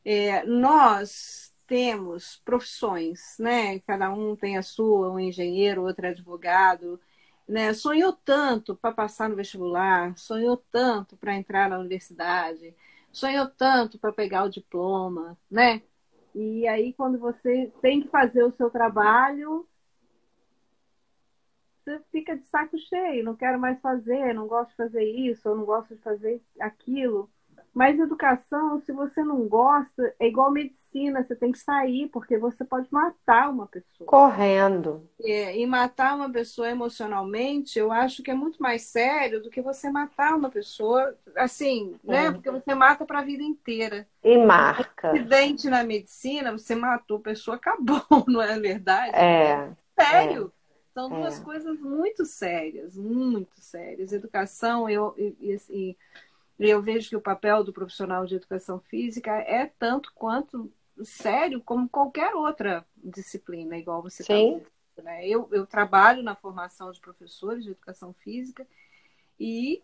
[0.04, 3.78] É, nós temos profissões, né?
[3.86, 7.00] Cada um tem a sua, um engenheiro, outro advogado,
[7.46, 7.72] né?
[7.74, 12.74] Sonhou tanto para passar no vestibular, sonhou tanto para entrar na universidade,
[13.18, 15.82] sonhou tanto para pegar o diploma, né?
[16.34, 19.66] E aí quando você tem que fazer o seu trabalho,
[21.84, 25.64] você fica de saco cheio, não quero mais fazer, não gosto de fazer isso, não
[25.64, 27.30] gosto de fazer aquilo.
[27.74, 32.64] Mas educação, se você não gosta, é igual medicina, você tem que sair, porque você
[32.64, 34.06] pode matar uma pessoa.
[34.06, 35.10] Correndo.
[35.20, 39.60] É, e matar uma pessoa emocionalmente, eu acho que é muito mais sério do que
[39.60, 42.30] você matar uma pessoa, assim, né?
[42.30, 44.06] Porque você mata para a vida inteira.
[44.22, 45.10] E marca.
[45.10, 49.16] acidente na medicina, você matou a pessoa, acabou, não é verdade?
[49.16, 49.72] É.
[49.98, 50.52] sério.
[50.60, 50.64] É.
[50.94, 51.42] São duas é.
[51.42, 54.12] coisas muito sérias, muito sérias.
[54.12, 55.96] Educação, eu, e, assim,
[56.58, 61.88] eu vejo que o papel do profissional de educação física é tanto quanto sério como
[61.88, 64.34] qualquer outra disciplina, igual você está
[65.02, 65.26] né?
[65.26, 68.66] eu, eu trabalho na formação de professores de educação física
[69.38, 69.82] e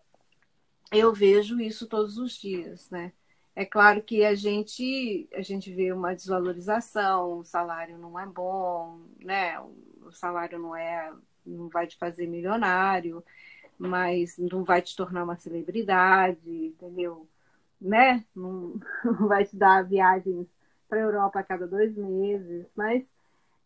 [0.93, 3.13] eu vejo isso todos os dias, né?
[3.55, 9.01] É claro que a gente a gente vê uma desvalorização, o salário não é bom,
[9.19, 9.59] né?
[9.61, 11.13] O salário não é
[11.45, 13.25] não vai te fazer milionário,
[13.81, 17.27] mas não vai te tornar uma celebridade, entendeu?
[17.81, 18.23] Né?
[18.37, 20.47] Não, não vai te dar viagens
[20.87, 23.03] para a Europa a cada dois meses, mas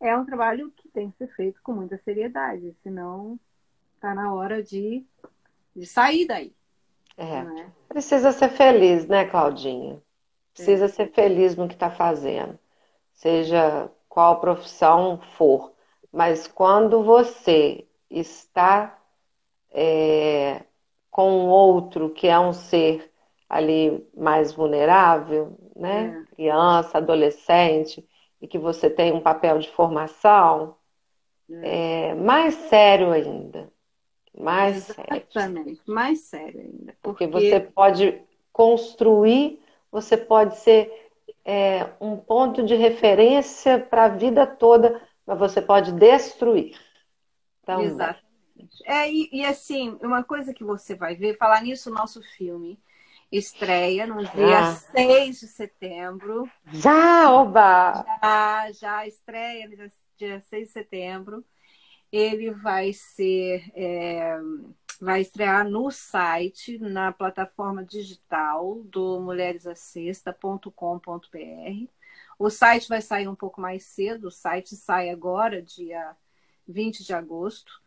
[0.00, 3.40] é um trabalho que tem que ser feito com muita seriedade, senão
[3.96, 5.04] está na hora de,
[5.74, 6.54] de sair daí.
[7.16, 7.38] É.
[7.38, 7.66] é.
[7.88, 10.00] Precisa ser feliz, né, Claudinha?
[10.52, 10.88] Precisa é.
[10.88, 12.56] ser feliz no que está fazendo,
[13.12, 15.72] seja qual profissão for.
[16.12, 18.96] Mas quando você está
[19.74, 20.62] é,
[21.10, 23.12] com outro que é um ser
[23.48, 26.24] ali mais vulnerável, né?
[26.30, 26.34] É.
[26.34, 28.08] Criança, adolescente,
[28.40, 30.76] e que você tem um papel de formação,
[31.50, 33.70] é, é mais sério ainda.
[34.36, 35.78] Mais Exatamente, sério.
[35.86, 36.96] mais sério ainda.
[37.02, 37.26] Porque...
[37.26, 38.20] porque você pode
[38.52, 39.60] construir,
[39.90, 41.10] você pode ser
[41.44, 46.76] é, um ponto de referência para a vida toda, mas você pode destruir.
[47.62, 48.23] Então, Exatamente.
[48.84, 52.78] É, e, e, assim, uma coisa que você vai ver, falar nisso, o nosso filme
[53.30, 54.74] estreia no dia ah.
[54.74, 56.50] 6 de setembro.
[56.72, 58.04] Já, oba!
[58.22, 59.76] Já, já estreia no
[60.16, 61.44] dia 6 de setembro.
[62.12, 64.38] Ele vai ser, é,
[65.00, 71.88] vai estrear no site, na plataforma digital do mulheresacesta.com.br.
[72.38, 76.16] O site vai sair um pouco mais cedo, o site sai agora, dia
[76.66, 77.83] 20 de agosto.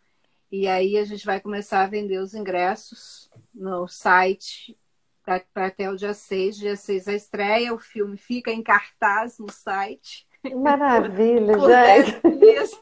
[0.51, 4.77] E aí a gente vai começar a vender os ingressos no site
[5.23, 6.55] para até o dia 6.
[6.55, 10.25] Dia 6 a estreia, o filme fica em cartaz no site.
[10.55, 12.21] Maravilha, gente.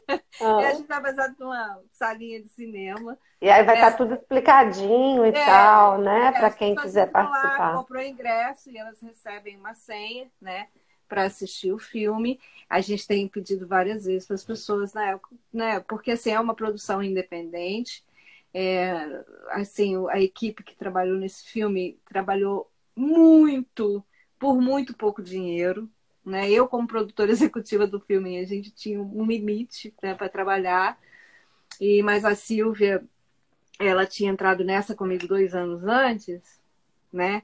[0.38, 0.60] Ah.
[0.60, 3.16] E a gente vai fazer numa salinha de cinema.
[3.40, 6.26] E aí vai estar é, tá tudo explicadinho e é, tal, né?
[6.26, 7.70] É, para quem quiser participar.
[7.70, 10.68] Lá, comprou ingresso e elas recebem uma senha, né?
[11.08, 12.40] Para assistir o filme.
[12.68, 15.18] A gente tem pedido várias vezes para as pessoas, né?
[15.52, 15.80] né?
[15.80, 18.04] Porque assim, é uma produção independente.
[18.52, 24.04] É, assim, a equipe que trabalhou nesse filme trabalhou muito
[24.38, 25.88] por muito pouco dinheiro.
[26.24, 26.50] Né?
[26.50, 30.98] Eu, como produtora executiva do filme, a gente tinha um limite né, para trabalhar.
[31.80, 33.04] E mas a Silvia,
[33.78, 36.60] ela tinha entrado nessa comigo dois anos antes,
[37.12, 37.42] né?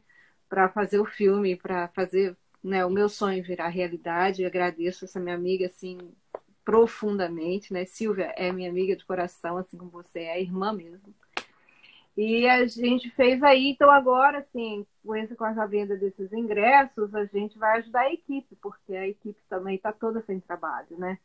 [0.48, 4.42] Para fazer o filme, para fazer né, o meu sonho virar realidade.
[4.42, 5.98] Eu agradeço essa minha amiga assim
[6.64, 7.84] profundamente, né?
[7.84, 11.12] Silvia é minha amiga de coração, assim como você é, irmã mesmo.
[12.16, 17.14] E a gente fez aí, então agora, assim, com essa com a venda desses ingressos,
[17.14, 21.18] a gente vai ajudar a equipe, porque a equipe também está toda sem trabalho, né?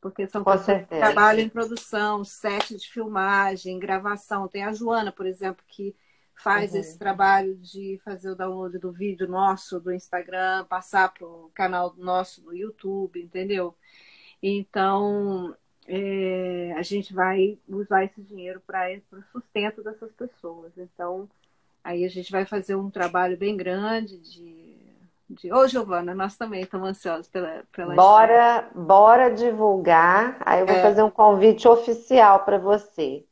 [0.00, 0.88] Porque são com pessoas certeza.
[0.88, 4.46] que trabalham em produção, set de filmagem, gravação.
[4.46, 5.94] Tem a Joana, por exemplo, que
[6.38, 6.80] faz uhum.
[6.80, 11.94] esse trabalho de fazer o download do vídeo nosso do Instagram, passar para o canal
[11.96, 13.74] nosso do YouTube, entendeu?
[14.42, 15.54] Então,
[15.86, 20.72] é, a gente vai usar esse dinheiro para o sustento dessas pessoas.
[20.76, 21.28] Então,
[21.82, 24.76] aí a gente vai fazer um trabalho bem grande de.
[25.28, 25.52] de...
[25.52, 27.64] Ô, Giovana, nós também estamos ansiosos pela.
[27.72, 28.70] pela bora, história.
[28.74, 30.36] bora divulgar.
[30.46, 30.82] Aí eu vou é.
[30.82, 33.24] fazer um convite oficial para você.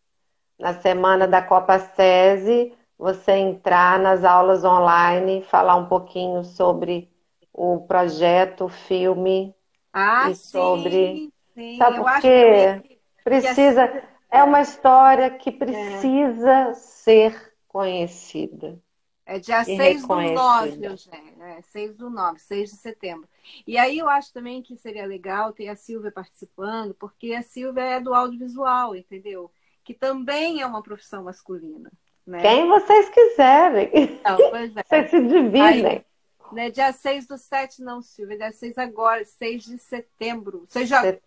[0.58, 7.10] Na semana da Copa SESI, você entrar nas aulas online, falar um pouquinho sobre
[7.52, 9.54] o projeto, o filme
[9.92, 11.32] ah, e sobre.
[11.54, 12.98] Sim, Sabe por quê?
[13.24, 13.88] Precisa.
[13.88, 14.16] Que...
[14.28, 16.74] É uma história que precisa é.
[16.74, 18.78] ser conhecida.
[19.24, 21.42] É dia 6 do 9, Eugênio.
[21.42, 23.28] É 6 do 9, 6 de setembro.
[23.66, 27.82] E aí eu acho também que seria legal ter a Silvia participando, porque a Silvia
[27.82, 29.50] é do audiovisual, entendeu?
[29.82, 31.90] Que também é uma profissão masculina.
[32.26, 32.40] Né?
[32.42, 33.90] Quem vocês quiserem.
[33.92, 34.68] Então, é.
[34.82, 35.86] Vocês se dividem.
[35.86, 36.04] Aí,
[36.52, 36.70] né?
[36.70, 38.36] Dia 6 do 7, não, Silvia.
[38.36, 40.64] Dia 6 agora, 6 de setembro.
[40.66, 41.22] Seja, Set...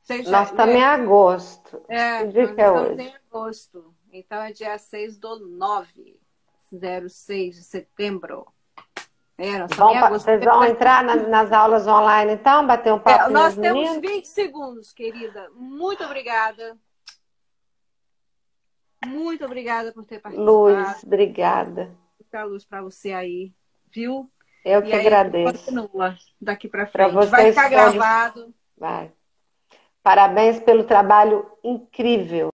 [0.00, 1.82] seja, nós estamos em agosto.
[1.88, 3.02] É, que dia nós que é hoje?
[3.02, 3.94] em agosto.
[4.12, 6.18] Então é dia 6 do 9.
[6.70, 8.46] 06 de setembro.
[9.38, 13.30] É, vão, vocês vão entrar nas, nas, aulas online, então, bater um papo?
[13.30, 14.00] É, nós temos meninos?
[14.00, 15.48] 20 segundos, querida.
[15.54, 16.76] Muito obrigada.
[19.06, 20.50] Muito obrigada por ter participado.
[20.50, 21.96] Luz, obrigada.
[22.18, 23.52] Muita luz para você aí,
[23.92, 24.30] viu?
[24.64, 25.52] Eu que agradeço.
[25.52, 27.12] Continua daqui para frente.
[27.26, 28.54] Vai ficar gravado.
[28.76, 29.12] Vai.
[30.02, 32.46] Parabéns pelo trabalho incrível